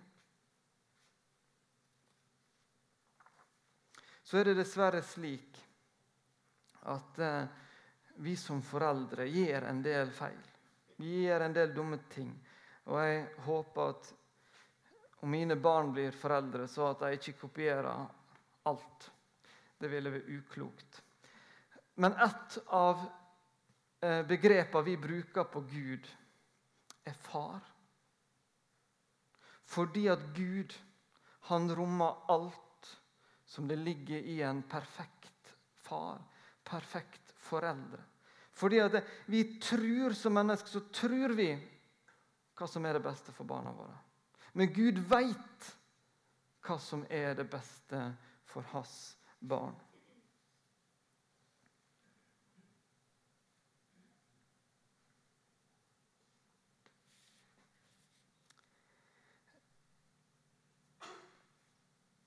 Så 4.25 4.39
er 4.39 4.49
det 4.49 4.57
dessverre 4.57 5.03
slik 5.05 5.59
at 6.89 7.19
eh, 7.21 7.45
vi 8.25 8.33
som 8.37 8.61
foreldre 8.65 9.27
gjør 9.29 9.67
en 9.69 9.81
del 9.85 10.09
feil. 10.15 10.39
Vi 10.97 11.25
gjør 11.25 11.45
en 11.45 11.53
del 11.53 11.73
dumme 11.75 11.99
ting. 12.09 12.31
Og 12.89 12.97
jeg 13.01 13.21
håper 13.45 13.91
at 13.91 14.09
om 15.21 15.29
mine 15.29 15.57
barn 15.61 15.91
blir 15.93 16.15
foreldre, 16.15 16.67
så 16.69 16.89
at 16.91 17.03
de 17.03 17.19
ikke 17.19 17.39
kopierer 17.43 18.05
alt. 18.69 19.07
Det 19.77 19.89
ville 19.91 20.13
være 20.13 20.39
uklokt. 20.39 21.01
Men 22.01 22.17
et 22.25 22.57
av 22.73 23.05
eh, 24.01 24.21
begrepene 24.27 24.85
vi 24.89 24.97
bruker 25.01 25.49
på 25.53 25.61
Gud, 25.69 26.09
er 27.05 27.17
far. 27.29 27.61
Fordi 29.69 30.07
at 30.09 30.21
Gud, 30.33 30.73
han 31.49 31.69
rommer 31.77 32.25
alt 32.33 32.64
som 33.45 33.67
det 33.67 33.75
ligger 33.75 34.17
i 34.17 34.41
en 34.41 34.63
perfekt 34.63 35.53
far, 35.85 36.21
perfekt 36.63 37.33
foreldre. 37.37 38.01
Fordi 38.55 38.79
at 38.79 39.01
vi 39.25 39.43
tror 39.59 40.13
som 40.15 40.33
mennesker, 40.33 40.69
så 40.69 40.79
tror 40.93 41.35
vi 41.35 41.49
hva 42.55 42.67
som 42.71 42.85
er 42.87 42.95
det 42.95 43.03
beste 43.03 43.33
for 43.35 43.47
barna 43.47 43.73
våre. 43.75 43.97
Men 44.55 44.71
Gud 44.73 45.01
veit 45.09 45.71
hva 46.65 46.77
som 46.81 47.03
er 47.11 47.35
det 47.35 47.49
beste 47.51 47.99
for 48.47 48.65
hans 48.71 49.17
barn. 49.39 49.75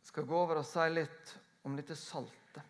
Skal 0.08 0.24
gå 0.24 0.36
over 0.40 0.62
og 0.62 0.66
si 0.66 0.86
litt 0.90 1.34
om 1.68 1.76
dette 1.76 1.96
saltet. 1.96 2.64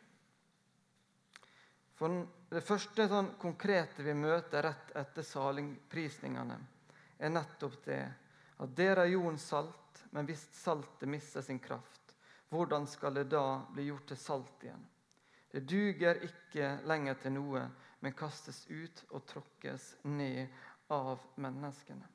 For 1.99 2.27
Det 2.49 2.63
første 2.65 3.05
sånn 3.11 3.35
konkrete 3.37 4.05
vi 4.07 4.15
møter 4.17 4.65
rett 4.65 4.93
etter 4.97 5.27
salingprisningene, 5.27 6.57
er 7.19 7.33
nettopp 7.35 7.75
det 7.85 7.99
at 8.63 8.77
dere 8.79 9.05
er 9.05 9.13
jordens 9.13 9.45
salt, 9.51 10.01
men 10.17 10.25
hvis 10.27 10.47
saltet 10.57 11.11
mister 11.11 11.45
sin 11.45 11.61
kraft, 11.61 12.15
hvordan 12.49 12.87
skal 12.89 13.19
det 13.19 13.27
da 13.35 13.61
bli 13.75 13.91
gjort 13.91 14.09
til 14.09 14.21
salt 14.23 14.65
igjen? 14.65 14.87
Det 15.53 15.67
duger 15.69 16.23
ikke 16.25 16.71
lenger 16.89 17.21
til 17.21 17.37
noe, 17.37 17.67
men 18.01 18.17
kastes 18.17 18.63
ut 18.71 19.05
og 19.11 19.27
tråkkes 19.29 19.91
ned 20.09 20.49
av 20.95 21.21
menneskene. 21.37 22.09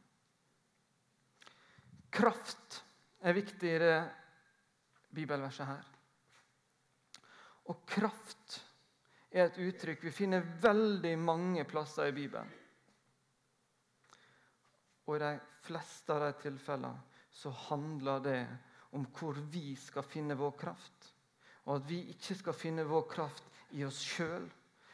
Kraft 2.13 2.81
er 3.21 3.37
viktig 3.37 3.69
i 3.75 3.79
det 3.81 3.97
bibelverset 5.13 5.67
her. 5.69 5.89
Og 7.71 7.85
kraft 7.87 8.59
er 9.31 9.47
et 9.47 9.61
uttrykk 9.63 10.03
vi 10.03 10.13
finner 10.13 10.45
veldig 10.61 11.13
mange 11.21 11.63
plasser 11.69 12.11
i 12.11 12.15
Bibelen. 12.15 12.51
Og 15.07 15.17
i 15.17 15.23
de 15.23 15.31
fleste 15.65 16.13
av 16.13 16.23
de 16.27 16.31
tilfellene 16.43 16.93
så 17.33 17.51
handler 17.69 18.23
det 18.23 18.41
om 18.93 19.07
hvor 19.17 19.39
vi 19.51 19.73
skal 19.79 20.05
finne 20.05 20.37
vår 20.37 20.53
kraft. 20.59 21.09
Og 21.65 21.79
at 21.79 21.87
vi 21.89 22.03
ikke 22.13 22.35
skal 22.37 22.55
finne 22.55 22.85
vår 22.87 23.07
kraft 23.09 23.47
i 23.73 23.83
oss 23.87 24.01
sjøl, 24.03 24.45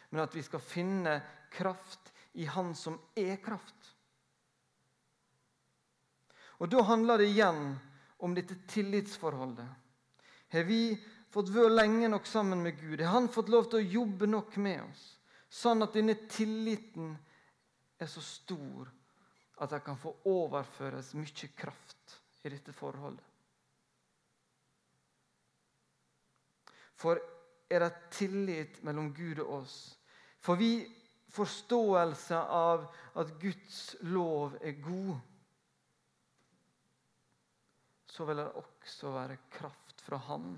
men 0.10 0.24
at 0.24 0.36
vi 0.36 0.44
skal 0.46 0.64
finne 0.64 1.20
kraft 1.52 2.14
i 2.40 2.46
Han 2.46 2.76
som 2.78 3.00
er 3.18 3.36
kraft. 3.44 3.96
Og 6.60 6.70
Da 6.70 6.82
handler 6.84 7.18
det 7.18 7.30
igjen 7.32 7.76
om 8.20 8.36
dette 8.36 8.56
tillitsforholdet. 8.68 9.68
Har 10.50 10.64
vi 10.66 10.98
fått 11.30 11.52
være 11.54 11.74
lenge 11.74 12.10
nok 12.10 12.28
sammen 12.28 12.64
med 12.66 12.80
Gud? 12.80 13.02
Har 13.02 13.14
Han 13.14 13.30
fått 13.30 13.50
lov 13.50 13.70
til 13.70 13.80
å 13.80 13.92
jobbe 14.02 14.28
nok 14.28 14.58
med 14.58 14.82
oss? 14.84 15.04
Sånn 15.50 15.82
at 15.86 15.94
denne 15.98 16.16
tilliten 16.30 17.16
er 18.00 18.10
så 18.10 18.22
stor 18.22 18.90
at 19.60 19.74
det 19.74 19.82
kan 19.86 19.98
få 20.00 20.14
overføres 20.30 21.14
mye 21.18 21.50
kraft 21.58 22.16
i 22.46 22.52
dette 22.54 22.74
forholdet. 22.74 23.26
For 27.00 27.20
er 27.70 27.86
det 27.86 28.12
tillit 28.12 28.82
mellom 28.84 29.14
Gud 29.16 29.40
og 29.44 29.62
oss? 29.62 29.76
For 30.44 30.60
vi 30.60 30.84
forståelse 31.32 32.36
av 32.36 32.88
at 33.20 33.36
Guds 33.42 33.96
lov 34.02 34.58
er 34.62 34.80
god, 34.84 35.20
så 38.10 38.26
vil 38.28 38.42
det 38.42 38.50
også 38.50 38.79
være 39.14 39.38
kraft 39.54 40.02
fra 40.06 40.18
Han 40.30 40.54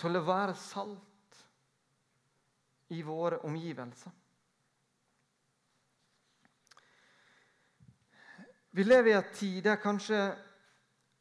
til 0.00 0.18
å 0.18 0.24
være 0.26 0.54
salt 0.58 1.38
i 2.92 3.00
våre 3.06 3.38
omgivelser. 3.46 4.12
Vi 8.72 8.84
lever 8.84 9.10
i 9.10 9.16
en 9.18 9.34
tid 9.36 9.58
der 9.66 9.76
kanskje, 9.80 10.20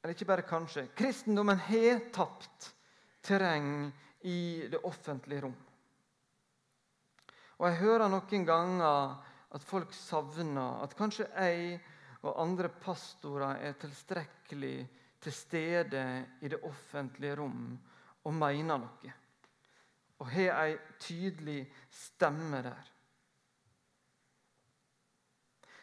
eller 0.01 0.15
ikke 0.15 0.29
bare 0.29 0.47
kanskje, 0.47 0.85
kristendommen 0.95 1.59
har 1.67 1.99
tapt 2.15 2.69
terreng 3.21 3.91
i 4.23 4.67
det 4.71 4.79
offentlige 4.87 5.43
rom. 5.43 5.57
Og 7.59 7.67
Jeg 7.67 7.81
hører 7.83 8.09
noen 8.09 8.45
ganger 8.47 9.17
at 9.51 9.65
folk 9.67 9.91
savner 9.93 10.79
at 10.81 10.95
kanskje 10.97 11.27
jeg 11.27 11.81
og 12.21 12.39
andre 12.39 12.69
pastorer 12.81 13.59
er 13.67 13.77
tilstrekkelig 13.81 14.77
til 15.21 15.33
stede 15.33 16.05
i 16.41 16.49
det 16.49 16.63
offentlige 16.63 17.35
rom 17.37 17.79
og 18.23 18.33
mener 18.33 18.81
noe. 18.81 19.13
Og 20.21 20.29
har 20.29 20.57
ei 20.65 20.77
tydelig 21.01 21.65
stemme 21.89 22.61
der. 22.65 22.89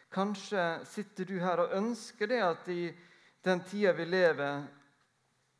Kanskje 0.09 0.63
sitter 0.89 1.27
du 1.27 1.37
her 1.39 1.61
og 1.61 1.75
ønsker 1.77 2.27
det 2.31 2.39
at 2.41 2.69
i 2.73 2.89
den 3.45 3.61
tida 3.67 3.91
vi 3.93 4.05
lever, 4.05 4.63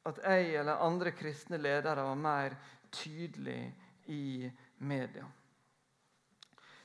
at 0.10 0.22
jeg 0.24 0.56
eller 0.56 0.82
andre 0.82 1.12
kristne 1.12 1.60
ledere 1.62 2.08
var 2.08 2.16
mer 2.16 2.56
tydelig 2.92 3.62
i 4.08 4.50
media. 4.78 5.28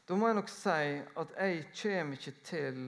Da 0.04 0.14
må 0.14 0.28
jeg 0.28 0.36
nok 0.36 0.50
si 0.52 1.00
at 1.00 1.36
jeg 1.38 1.66
kommer 1.80 2.18
ikke 2.18 2.36
til 2.44 2.80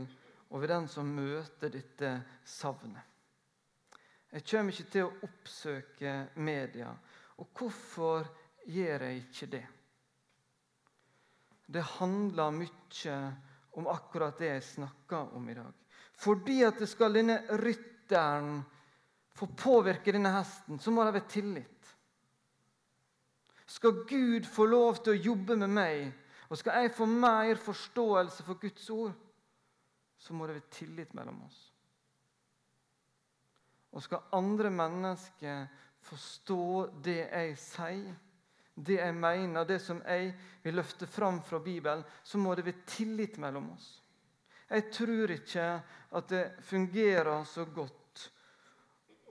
å 0.51 0.61
være 0.61 0.75
den 0.75 0.89
som 0.93 1.15
møter 1.17 1.73
dette 1.73 2.11
savnet. 2.45 3.16
Jeg 4.35 4.45
kommer 4.51 4.75
ikke 4.75 4.91
til 4.93 5.07
å 5.07 5.29
oppsøke 5.29 6.15
media. 6.43 6.91
Og 7.41 7.51
hvorfor 7.57 8.27
gjør 8.67 9.07
jeg 9.07 9.23
ikke 9.23 9.51
det? 9.55 9.65
Det 11.67 11.83
handler 11.97 12.55
mye 12.55 13.17
om 13.77 13.89
akkurat 13.91 14.39
det 14.39 14.51
jeg 14.53 14.65
snakker 14.71 15.35
om 15.37 15.49
i 15.51 15.57
dag. 15.57 15.73
Fordi 16.17 16.63
at 16.65 16.79
det 16.81 16.89
skal 16.89 17.17
denne 17.17 17.41
rytteren 17.61 18.61
få 19.37 19.49
påvirke 19.53 20.15
denne 20.15 20.33
hesten, 20.33 20.79
så 20.81 20.91
må 20.91 21.05
det 21.05 21.17
være 21.19 21.29
tillit. 21.29 21.91
Skal 23.67 24.05
Gud 24.09 24.47
få 24.49 24.65
lov 24.71 25.03
til 25.03 25.13
å 25.13 25.25
jobbe 25.33 25.59
med 25.61 25.75
meg, 25.77 26.07
og 26.49 26.57
skal 26.57 26.87
jeg 26.87 26.95
få 26.97 27.09
mer 27.11 27.59
forståelse 27.61 28.47
for 28.47 28.63
Guds 28.63 28.87
ord, 28.95 29.13
så 30.17 30.33
må 30.33 30.47
det 30.47 30.57
være 30.57 30.77
tillit 30.79 31.13
mellom 31.19 31.43
oss. 31.45 31.59
Og 33.93 34.03
skal 34.03 34.31
andre 34.37 34.71
mennesker 34.71 35.67
forstå 36.07 36.63
det 37.05 37.21
jeg 37.23 37.55
sier, 37.61 38.15
det 38.77 38.99
jeg 38.99 39.15
mener, 39.17 39.65
det 39.65 39.79
som 39.81 40.03
jeg 40.05 40.35
vil 40.63 40.77
løfte 40.77 41.07
fram 41.09 41.41
fra 41.43 41.59
Bibelen, 41.65 42.05
så 42.23 42.39
må 42.39 42.55
det 42.55 42.67
være 42.67 42.85
tillit 42.87 43.39
mellom 43.41 43.71
oss. 43.73 43.87
Jeg 44.69 44.91
tror 44.93 45.31
ikke 45.31 45.69
at 46.19 46.29
det 46.29 46.45
fungerer 46.67 47.45
så 47.49 47.65
godt 47.65 48.27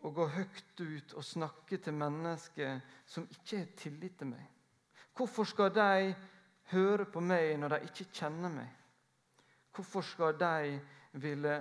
å 0.05 0.11
gå 0.13 0.25
høyt 0.35 0.81
ut 0.81 1.13
og 1.17 1.25
snakke 1.25 1.77
til 1.81 1.97
mennesker 1.97 2.79
som 3.09 3.27
ikke 3.29 3.59
har 3.59 3.71
tillit 3.77 4.17
til 4.19 4.31
meg. 4.31 4.43
Hvorfor 5.15 5.47
skal 5.49 5.71
de 5.75 6.13
høre 6.71 7.05
på 7.09 7.21
meg 7.23 7.55
når 7.59 7.75
de 7.75 7.89
ikke 7.89 8.09
kjenner 8.19 8.53
meg? 8.53 8.69
Hvorfor 9.75 10.05
skal 10.05 10.37
de 10.39 10.79
ville 11.21 11.55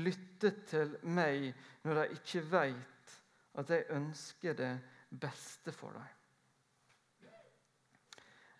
lytte 0.00 0.50
til 0.68 0.96
meg 1.06 1.50
når 1.84 2.00
de 2.00 2.18
ikke 2.18 2.42
vet 2.52 3.16
at 3.60 3.70
jeg 3.70 3.88
ønsker 3.94 4.56
det 4.58 4.72
beste 5.20 5.72
for 5.74 5.94
dem? 5.94 6.12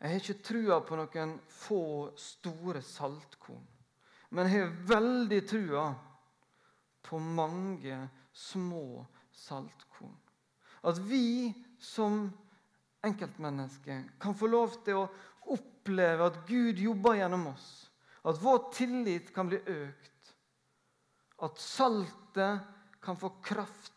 Jeg 0.01 0.11
har 0.11 0.21
ikke 0.21 0.45
trua 0.45 0.81
på 0.85 0.99
noen 1.01 1.39
få 1.49 1.85
store 2.21 2.83
saltkorn, 2.85 3.65
men 4.37 4.51
jeg 4.51 4.61
har 4.67 4.75
veldig 4.91 5.41
trua 5.49 5.85
på 7.05 7.21
mange 7.23 7.97
små 8.35 9.05
saltkorn. 9.33 10.19
At 10.85 10.99
vi 11.01 11.55
som 11.81 12.27
enkeltmennesker 13.05 14.03
kan 14.21 14.37
få 14.37 14.51
lov 14.53 14.77
til 14.85 15.01
å 15.01 15.09
oppleve 15.55 16.29
at 16.29 16.43
Gud 16.49 16.81
jobber 16.81 17.19
gjennom 17.19 17.49
oss. 17.53 17.69
At 18.25 18.41
vår 18.41 18.71
tillit 18.77 19.33
kan 19.35 19.49
bli 19.51 19.61
økt. 19.61 20.14
At 21.43 21.59
saltet 21.59 22.61
kan 23.03 23.17
få 23.17 23.29
kraft 23.43 23.95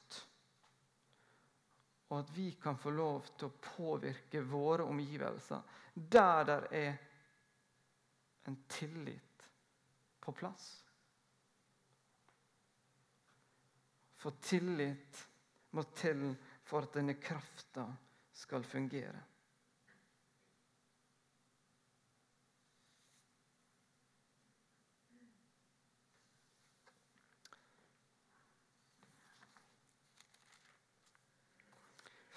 og 2.07 2.19
at 2.19 2.29
vi 2.37 2.51
kan 2.61 2.77
få 2.79 2.91
lov 2.95 3.25
til 3.35 3.49
å 3.49 3.59
påvirke 3.61 4.41
våre 4.47 4.85
omgivelser 4.87 5.79
der 5.93 6.43
det 6.47 6.57
er 6.79 6.93
en 8.47 8.55
tillit 8.71 9.47
på 10.23 10.31
plass. 10.31 10.67
For 14.17 14.39
tillit 14.41 15.23
må 15.75 15.83
til 15.97 16.29
for 16.67 16.87
at 16.87 16.95
denne 16.95 17.17
krafta 17.19 17.83
skal 18.33 18.63
fungere. 18.63 19.19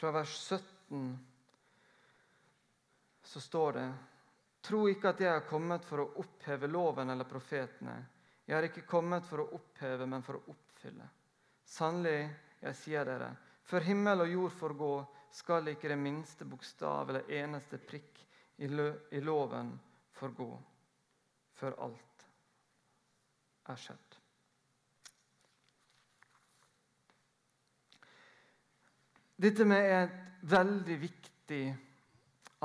Fra 0.00 0.10
vers 0.10 0.38
17 0.38 1.18
så 3.22 3.40
står 3.40 3.72
det 3.72 3.92
Tro 4.64 4.86
ikke 4.88 5.10
at 5.12 5.20
jeg 5.20 5.28
er 5.28 5.44
kommet 5.44 5.84
for 5.84 6.00
å 6.00 6.06
oppheve 6.22 6.70
loven 6.72 7.12
eller 7.12 7.28
profetene. 7.28 7.98
Jeg 8.48 8.56
er 8.56 8.66
ikke 8.70 8.86
kommet 8.88 9.28
for 9.28 9.42
å 9.42 9.46
oppheve, 9.58 10.06
men 10.08 10.24
for 10.24 10.38
å 10.38 10.54
oppfylle. 10.54 11.04
Sannelig, 11.68 12.30
jeg 12.62 12.78
sier 12.80 13.04
dere, 13.08 13.28
før 13.68 13.84
himmel 13.90 14.24
og 14.24 14.32
jord 14.32 14.56
får 14.56 14.76
gå, 14.80 14.90
skal 15.36 15.68
ikke 15.74 15.92
det 15.92 16.00
minste 16.00 16.48
bokstav 16.48 17.12
eller 17.12 17.28
eneste 17.42 17.76
prikk 17.84 18.24
i 18.64 19.20
loven 19.20 19.74
forgå, 20.16 20.48
før 21.60 21.76
alt 21.90 22.26
er 23.68 23.84
skjedd. 23.84 24.09
Dette 29.40 29.64
med 29.64 29.86
er 29.88 30.02
et 30.04 30.16
veldig 30.52 30.96
viktig 31.00 31.62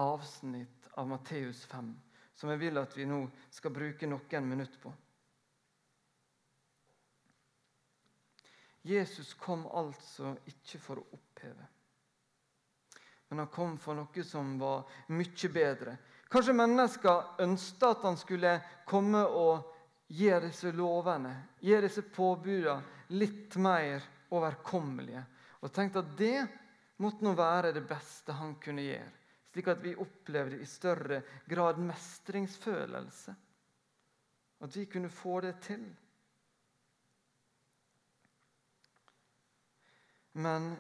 avsnitt 0.02 0.90
av 1.00 1.08
Matteus 1.08 1.62
5, 1.72 1.92
som 2.36 2.50
jeg 2.52 2.60
vil 2.60 2.80
at 2.82 2.98
vi 2.98 3.06
nå 3.08 3.22
skal 3.48 3.72
bruke 3.72 4.10
noen 4.12 4.50
minutter 4.50 4.82
på. 4.82 4.92
Jesus 8.84 9.32
kom 9.40 9.64
altså 9.72 10.34
ikke 10.52 10.82
for 10.84 11.00
å 11.00 11.06
oppheve, 11.16 11.70
men 13.30 13.46
han 13.46 13.54
kom 13.56 13.80
for 13.80 13.96
noe 13.96 14.28
som 14.28 14.52
var 14.60 14.84
mye 15.16 15.52
bedre. 15.56 15.96
Kanskje 16.28 16.58
mennesker 16.60 17.40
ønsket 17.46 17.88
at 17.88 18.04
han 18.10 18.20
skulle 18.20 18.58
komme 18.84 19.24
og 19.24 19.72
gi 20.12 20.28
disse 20.44 20.76
lovene, 20.76 21.34
gi 21.64 21.80
disse 21.88 22.04
påbudene 22.04 23.16
litt 23.16 23.56
mer 23.64 24.04
overkommelige, 24.36 25.24
og 25.64 25.72
tenkte 25.72 26.04
at 26.04 26.14
det 26.20 26.36
måtte 27.04 27.26
nå 27.26 27.34
være 27.36 27.74
det 27.76 27.84
beste 27.88 28.36
han 28.38 28.56
kunne 28.62 28.86
gjøre, 28.86 29.12
slik 29.52 29.70
at 29.72 29.84
vi 29.84 29.96
opplevde 30.00 30.60
i 30.62 30.70
større 30.70 31.22
grad 31.50 31.82
mestringsfølelse. 31.84 33.36
At 34.64 34.76
vi 34.76 34.86
kunne 34.88 35.12
få 35.12 35.42
det 35.44 35.56
til. 35.62 35.84
Men 40.40 40.72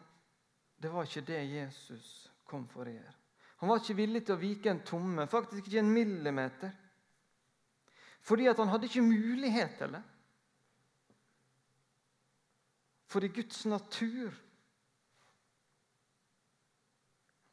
det 0.81 0.91
var 0.91 1.07
ikke 1.07 1.27
det 1.27 1.43
Jesus 1.49 2.31
kom 2.47 2.67
for 2.71 2.87
å 2.87 2.95
gjøre. 2.95 3.13
Han 3.61 3.71
var 3.71 3.79
ikke 3.79 3.97
villig 3.97 4.23
til 4.25 4.35
å 4.35 4.41
vike 4.41 4.71
en 4.71 4.83
tomme, 4.87 5.27
faktisk 5.31 5.67
ikke 5.67 5.79
en 5.79 5.93
millimeter. 5.95 6.73
Fordi 8.25 8.49
at 8.51 8.59
han 8.59 8.71
hadde 8.71 8.89
ikke 8.89 9.05
mulighet 9.05 9.77
til 9.79 9.95
det. 9.95 10.01
Fordi 13.11 13.29
Guds 13.31 13.65
natur 13.69 14.33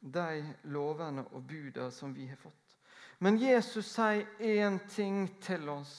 de 0.03 0.43
lovene 0.63 1.23
og 1.31 1.45
buda 1.47 1.87
som 1.91 2.13
vi 2.13 2.27
har 2.27 2.35
fått. 2.35 2.77
Men 3.23 3.37
Jesus 3.39 3.87
sier 3.87 4.27
én 4.39 4.79
ting 4.91 5.27
til 5.39 5.69
oss. 5.71 5.93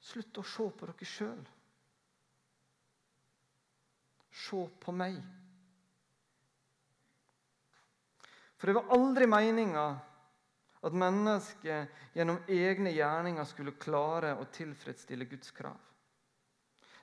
Slutt 0.00 0.40
å 0.40 0.44
se 0.46 0.68
på 0.72 0.88
dere 0.88 1.08
sjøl. 1.08 1.42
Se 4.34 4.62
på 4.80 4.94
meg. 4.96 5.18
For 8.56 8.70
det 8.70 8.76
var 8.78 8.96
aldri 8.96 9.28
meninga 9.28 9.84
at 10.84 10.96
mennesket 10.96 12.16
gjennom 12.16 12.40
egne 12.48 12.92
gjerninger 12.92 13.44
skulle 13.48 13.76
klare 13.80 14.34
å 14.40 14.48
tilfredsstille 14.52 15.28
Guds 15.28 15.52
krav. 15.56 15.76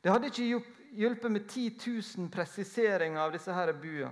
Det 0.02 0.10
hadde 0.10 0.32
ikke 0.32 0.62
hjulpet 0.98 1.32
med 1.32 1.46
10 1.46 1.78
000 2.18 2.30
presiseringer 2.34 3.22
av 3.22 3.34
disse 3.36 3.54
her 3.54 3.74
bua. 3.78 4.10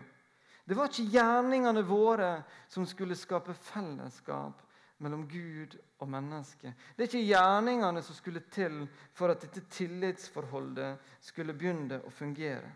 Det 0.70 0.76
var 0.78 0.92
ikke 0.92 1.10
gjerningene 1.10 1.82
våre 1.82 2.44
som 2.70 2.84
skulle 2.86 3.16
skape 3.18 3.56
fellesskap 3.58 4.60
mellom 5.02 5.24
Gud 5.26 5.74
og 5.98 6.12
menneske. 6.14 6.76
Det 6.94 7.02
er 7.02 7.10
ikke 7.10 7.30
gjerningene 7.32 8.04
som 8.06 8.14
skulle 8.14 8.44
til 8.54 8.84
for 9.18 9.34
at 9.34 9.42
dette 9.48 9.64
tillitsforholdet 9.74 11.16
skulle 11.26 11.56
begynne 11.58 11.98
å 12.06 12.14
fungere. 12.14 12.70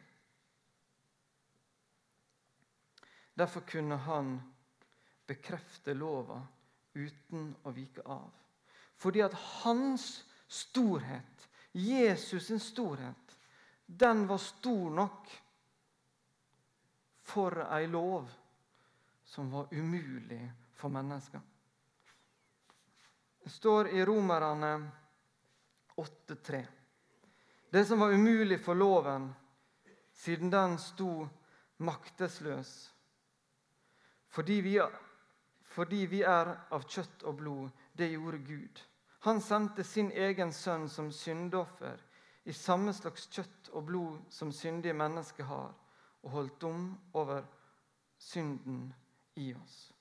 Derfor 3.38 3.62
kunne 3.70 4.02
han 4.08 4.34
bekrefte 5.30 5.94
lova 5.94 6.42
uten 6.98 7.52
å 7.62 7.78
vike 7.78 8.02
av. 8.10 8.34
Fordi 8.98 9.22
at 9.22 9.38
hans 9.62 10.24
storhet, 10.50 11.48
Jesus' 11.78 12.58
storhet, 12.72 13.38
den 13.86 14.26
var 14.26 14.42
stor 14.42 14.90
nok 14.90 15.30
for 17.24 17.64
ei 17.72 17.88
lov 17.88 18.30
som 19.24 19.52
var 19.52 19.68
umulig 19.72 20.52
for 20.76 20.90
mennesker. 20.90 21.42
Det 23.44 23.50
står 23.50 23.88
i 23.88 24.06
Romerne 24.06 24.92
8,3. 25.96 26.66
Det 27.70 27.86
som 27.86 28.00
var 28.00 28.14
umulig 28.14 28.60
for 28.64 28.76
loven, 28.76 29.34
siden 30.14 30.50
den 30.50 30.78
sto 30.78 31.28
maktesløs. 31.78 32.94
Fordi 34.28 34.54
vi, 34.54 34.82
fordi 35.64 36.06
vi 36.06 36.22
er 36.22 36.54
av 36.70 36.88
kjøtt 36.88 37.24
og 37.24 37.36
blod, 37.36 37.70
det 37.94 38.12
gjorde 38.14 38.38
Gud. 38.38 38.82
Han 39.24 39.42
sendte 39.42 39.84
sin 39.84 40.12
egen 40.12 40.52
sønn 40.54 40.90
som 40.90 41.12
syndoffer 41.12 42.02
i 42.44 42.54
samme 42.54 42.94
slags 42.94 43.30
kjøtt 43.32 43.70
og 43.72 43.86
blod 43.88 44.20
som 44.30 44.52
syndige 44.52 44.94
mennesker 44.94 45.48
har 45.48 45.72
og 46.24 46.32
holdt 46.32 46.62
dom 46.62 46.86
over 47.14 47.44
synden 48.18 48.94
i 49.36 49.54
oss. 49.54 49.94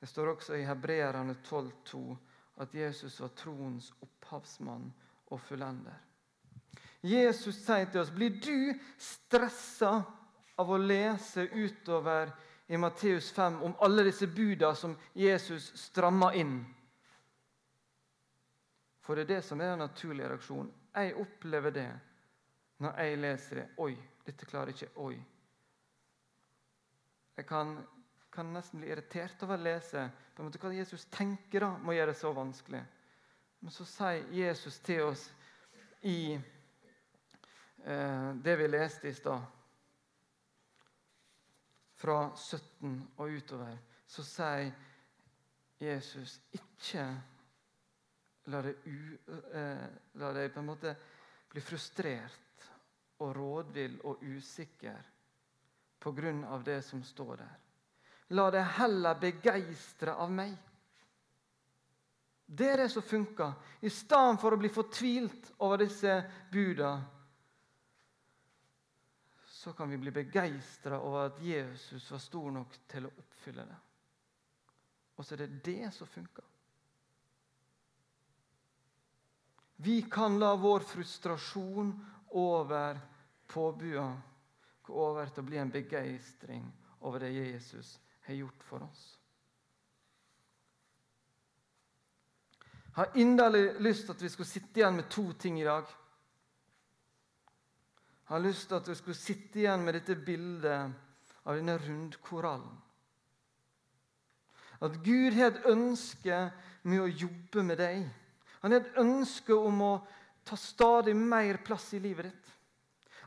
Det 0.00 0.06
står 0.06 0.26
også 0.34 0.54
i 0.54 0.66
Hebreerne 0.66 1.34
12,2 1.44 2.02
at 2.62 2.74
Jesus 2.74 3.20
var 3.20 3.32
troens 3.38 3.90
opphavsmann 4.02 4.92
og 5.26 5.40
fullender. 5.40 5.96
Jesus 7.02 7.58
sier 7.62 7.86
til 7.90 8.02
oss, 8.02 8.10
blir 8.10 8.38
du 8.42 8.74
stressa 8.98 9.92
av 10.58 10.70
å 10.70 10.78
lese 10.78 11.46
utover 11.54 12.32
i 12.68 12.76
Matteus 12.76 13.30
5 13.34 13.60
om 13.64 13.76
alle 13.86 14.04
disse 14.08 14.26
buda 14.26 14.72
som 14.74 14.96
Jesus 15.14 15.70
strammer 15.78 16.34
inn? 16.38 16.58
For 19.08 19.16
det 19.16 19.22
er 19.24 19.38
det 19.38 19.44
som 19.46 19.60
er 19.64 19.70
en 19.72 19.80
naturlig 19.80 20.26
reaksjon. 20.28 20.66
Jeg 20.92 21.14
opplever 21.16 21.72
det 21.72 21.88
når 22.84 22.98
jeg 23.00 23.20
leser 23.22 23.56
det. 23.56 23.62
Oi, 23.80 23.94
dette 24.26 24.44
klarer 24.44 24.68
jeg 24.68 24.76
ikke. 24.76 25.00
Oi. 25.00 25.14
Jeg 27.38 27.46
kan, 27.48 27.70
kan, 28.28 28.50
nesten 28.52 28.82
bli 28.82 28.90
irritert 28.92 29.40
over 29.46 29.56
å 29.56 29.64
lese 29.64 30.02
på 30.34 30.42
en 30.42 30.50
måte 30.50 30.60
hva 30.60 30.74
Jesus 30.76 31.06
tenker 31.08 31.64
da, 31.64 31.70
må 31.80 31.96
gjøre 31.96 32.12
det 32.12 32.18
så 32.20 32.34
vanskelig. 32.36 32.82
Men 33.64 33.72
så 33.72 33.86
sier 33.88 34.28
Jesus 34.42 34.76
til 34.84 35.00
oss 35.06 35.24
i 36.04 36.36
eh, 36.36 38.28
det 38.44 38.58
vi 38.60 38.68
leste 38.68 39.08
i 39.08 39.14
stad, 39.16 39.40
fra 41.96 42.18
17 42.36 42.92
og 43.16 43.40
utover, 43.40 43.72
så 44.04 44.28
sier 44.36 44.68
Jesus 45.80 46.36
ikke 46.60 47.08
la 48.48 48.62
deg, 48.64 48.76
u, 48.84 49.18
eh, 49.52 49.86
la 50.20 50.32
deg 50.32 50.52
på 50.52 50.60
en 50.60 50.68
måte 50.68 50.94
bli 51.48 51.60
frustrert 51.64 52.68
og 53.24 53.34
rådvill 53.36 53.98
og 54.08 54.22
usikker 54.22 55.14
av 56.08 56.62
det 56.64 56.82
som 56.82 57.02
står 57.04 57.36
der. 57.36 57.54
La 58.32 58.50
deg 58.52 58.64
heller 58.78 59.18
begeistre 59.20 60.14
av 60.14 60.30
meg. 60.32 60.54
Det 62.46 62.68
er 62.70 62.80
det 62.80 62.88
som 62.92 63.04
funker. 63.04 63.52
I 63.84 63.90
stedet 63.92 64.40
for 64.40 64.54
å 64.54 64.60
bli 64.60 64.70
fortvilt 64.72 65.50
over 65.58 65.82
disse 65.82 66.14
buda, 66.52 66.94
så 69.44 69.74
kan 69.76 69.90
vi 69.90 69.98
bli 70.00 70.14
begeistra 70.14 71.00
over 71.00 71.26
at 71.26 71.42
Jesus 71.44 72.06
var 72.10 72.22
stor 72.24 72.50
nok 72.54 72.78
til 72.88 73.08
å 73.08 73.12
oppfylle 73.18 73.66
det. 73.68 73.80
Og 75.18 75.26
så 75.26 75.34
er 75.34 75.44
det 75.44 75.64
det 75.66 75.90
som 75.92 76.08
funker. 76.08 76.46
Vi 79.80 80.02
kan 80.02 80.38
la 80.38 80.56
vår 80.56 80.80
frustrasjon 80.80 81.92
over 82.34 82.98
påbua 83.46 84.08
gå 84.82 84.94
over 84.94 85.30
til 85.30 85.44
å 85.44 85.46
bli 85.46 85.60
en 85.60 85.70
begeistring 85.70 86.64
over 87.06 87.22
det 87.22 87.30
Jesus 87.36 87.94
har 88.26 88.34
gjort 88.34 88.64
for 88.66 88.82
oss. 88.82 89.04
Jeg 92.88 93.04
har 93.04 93.20
inderlig 93.22 93.62
lyst 93.84 94.08
til 94.08 94.16
at 94.16 94.22
vi 94.24 94.30
skulle 94.32 94.50
sitte 94.50 94.80
igjen 94.80 94.96
med 94.98 95.06
to 95.12 95.28
ting 95.38 95.60
i 95.60 95.66
dag. 95.68 95.86
Jeg 98.24 98.34
har 98.34 98.42
lyst 98.42 98.66
til 98.68 98.80
at 98.80 98.88
vi 98.90 98.96
skulle 98.98 99.20
sitte 99.20 99.60
igjen 99.62 99.84
med 99.86 99.94
dette 99.94 100.16
bildet 100.18 100.96
av 101.44 101.54
denne 101.54 101.78
rundkorallen. 101.78 102.74
At 104.82 104.98
Gud 105.04 105.36
har 105.38 105.52
et 105.52 105.68
ønske 105.70 106.40
med 106.82 107.04
å 107.04 107.06
jobbe 107.06 107.62
med 107.70 107.78
deg. 107.80 108.02
Han 108.62 108.72
har 108.72 108.80
et 108.80 109.00
ønske 109.00 109.54
om 109.54 109.82
å 109.84 109.92
ta 110.44 110.56
stadig 110.56 111.14
mer 111.16 111.60
plass 111.64 111.92
i 111.94 112.00
livet 112.02 112.30
ditt. 112.30 112.54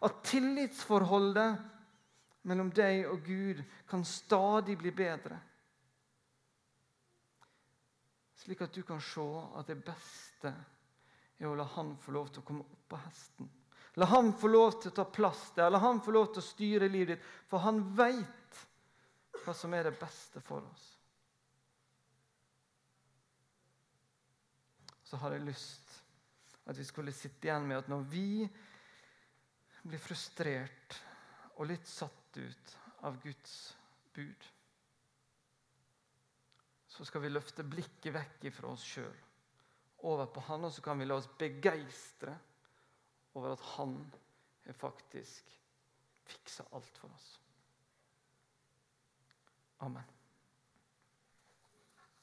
At 0.02 0.24
tillitsforholdet 0.26 1.58
mellom 2.50 2.72
deg 2.74 3.06
og 3.12 3.24
Gud 3.26 3.62
kan 3.90 4.06
stadig 4.08 4.78
bli 4.82 4.92
bedre. 4.96 5.38
Slik 8.42 8.64
at 8.66 8.74
du 8.74 8.82
kan 8.84 9.02
se 9.06 9.26
at 9.60 9.68
det 9.70 9.78
beste 9.86 10.54
er 11.38 11.50
å 11.50 11.56
la 11.58 11.68
han 11.76 11.94
få 12.02 12.14
lov 12.16 12.32
til 12.32 12.42
å 12.42 12.48
komme 12.48 12.66
opp 12.66 12.88
på 12.90 13.02
hesten. 13.04 13.50
La 14.00 14.08
han 14.08 14.32
få 14.34 14.48
lov 14.48 14.80
til 14.80 14.92
å 14.92 14.96
ta 15.02 15.06
plass 15.06 15.52
der, 15.56 15.70
la 15.70 15.82
han 15.84 16.00
få 16.02 16.14
lov 16.16 16.32
til 16.32 16.42
å 16.42 16.48
styre 16.48 16.90
livet 16.90 17.18
ditt. 17.18 17.28
For 17.52 17.62
han 17.66 17.84
veit 17.98 18.62
hva 19.44 19.54
som 19.58 19.74
er 19.76 19.90
det 19.90 20.00
beste 20.00 20.42
for 20.46 20.64
oss. 20.64 20.91
Så 25.12 25.18
har 25.20 25.34
jeg 25.36 25.44
lyst 25.44 25.90
at 26.72 26.78
vi 26.78 26.86
skulle 26.88 27.12
sitte 27.12 27.50
igjen 27.50 27.66
med 27.68 27.82
at 27.82 27.90
når 27.92 28.06
vi 28.08 28.46
blir 29.82 30.00
frustrert 30.00 30.96
og 31.58 31.68
litt 31.68 31.90
satt 31.90 32.38
ut 32.40 32.76
av 33.10 33.18
Guds 33.20 33.56
bud, 34.16 34.46
så 36.88 37.08
skal 37.08 37.26
vi 37.26 37.34
løfte 37.34 37.68
blikket 37.68 38.16
vekk 38.16 38.48
fra 38.56 38.72
oss 38.72 38.88
sjøl 38.88 39.20
over 40.08 40.32
på 40.32 40.46
Han, 40.48 40.70
og 40.70 40.72
så 40.72 40.86
kan 40.86 41.04
vi 41.04 41.10
la 41.10 41.20
oss 41.20 41.28
begeistre 41.44 42.38
over 43.36 43.58
at 43.58 43.68
Han 43.76 44.00
har 44.64 44.80
faktisk 44.80 45.52
fiksa 46.32 46.70
alt 46.72 47.04
for 47.04 47.12
oss. 47.12 47.30
Amen. 49.84 50.21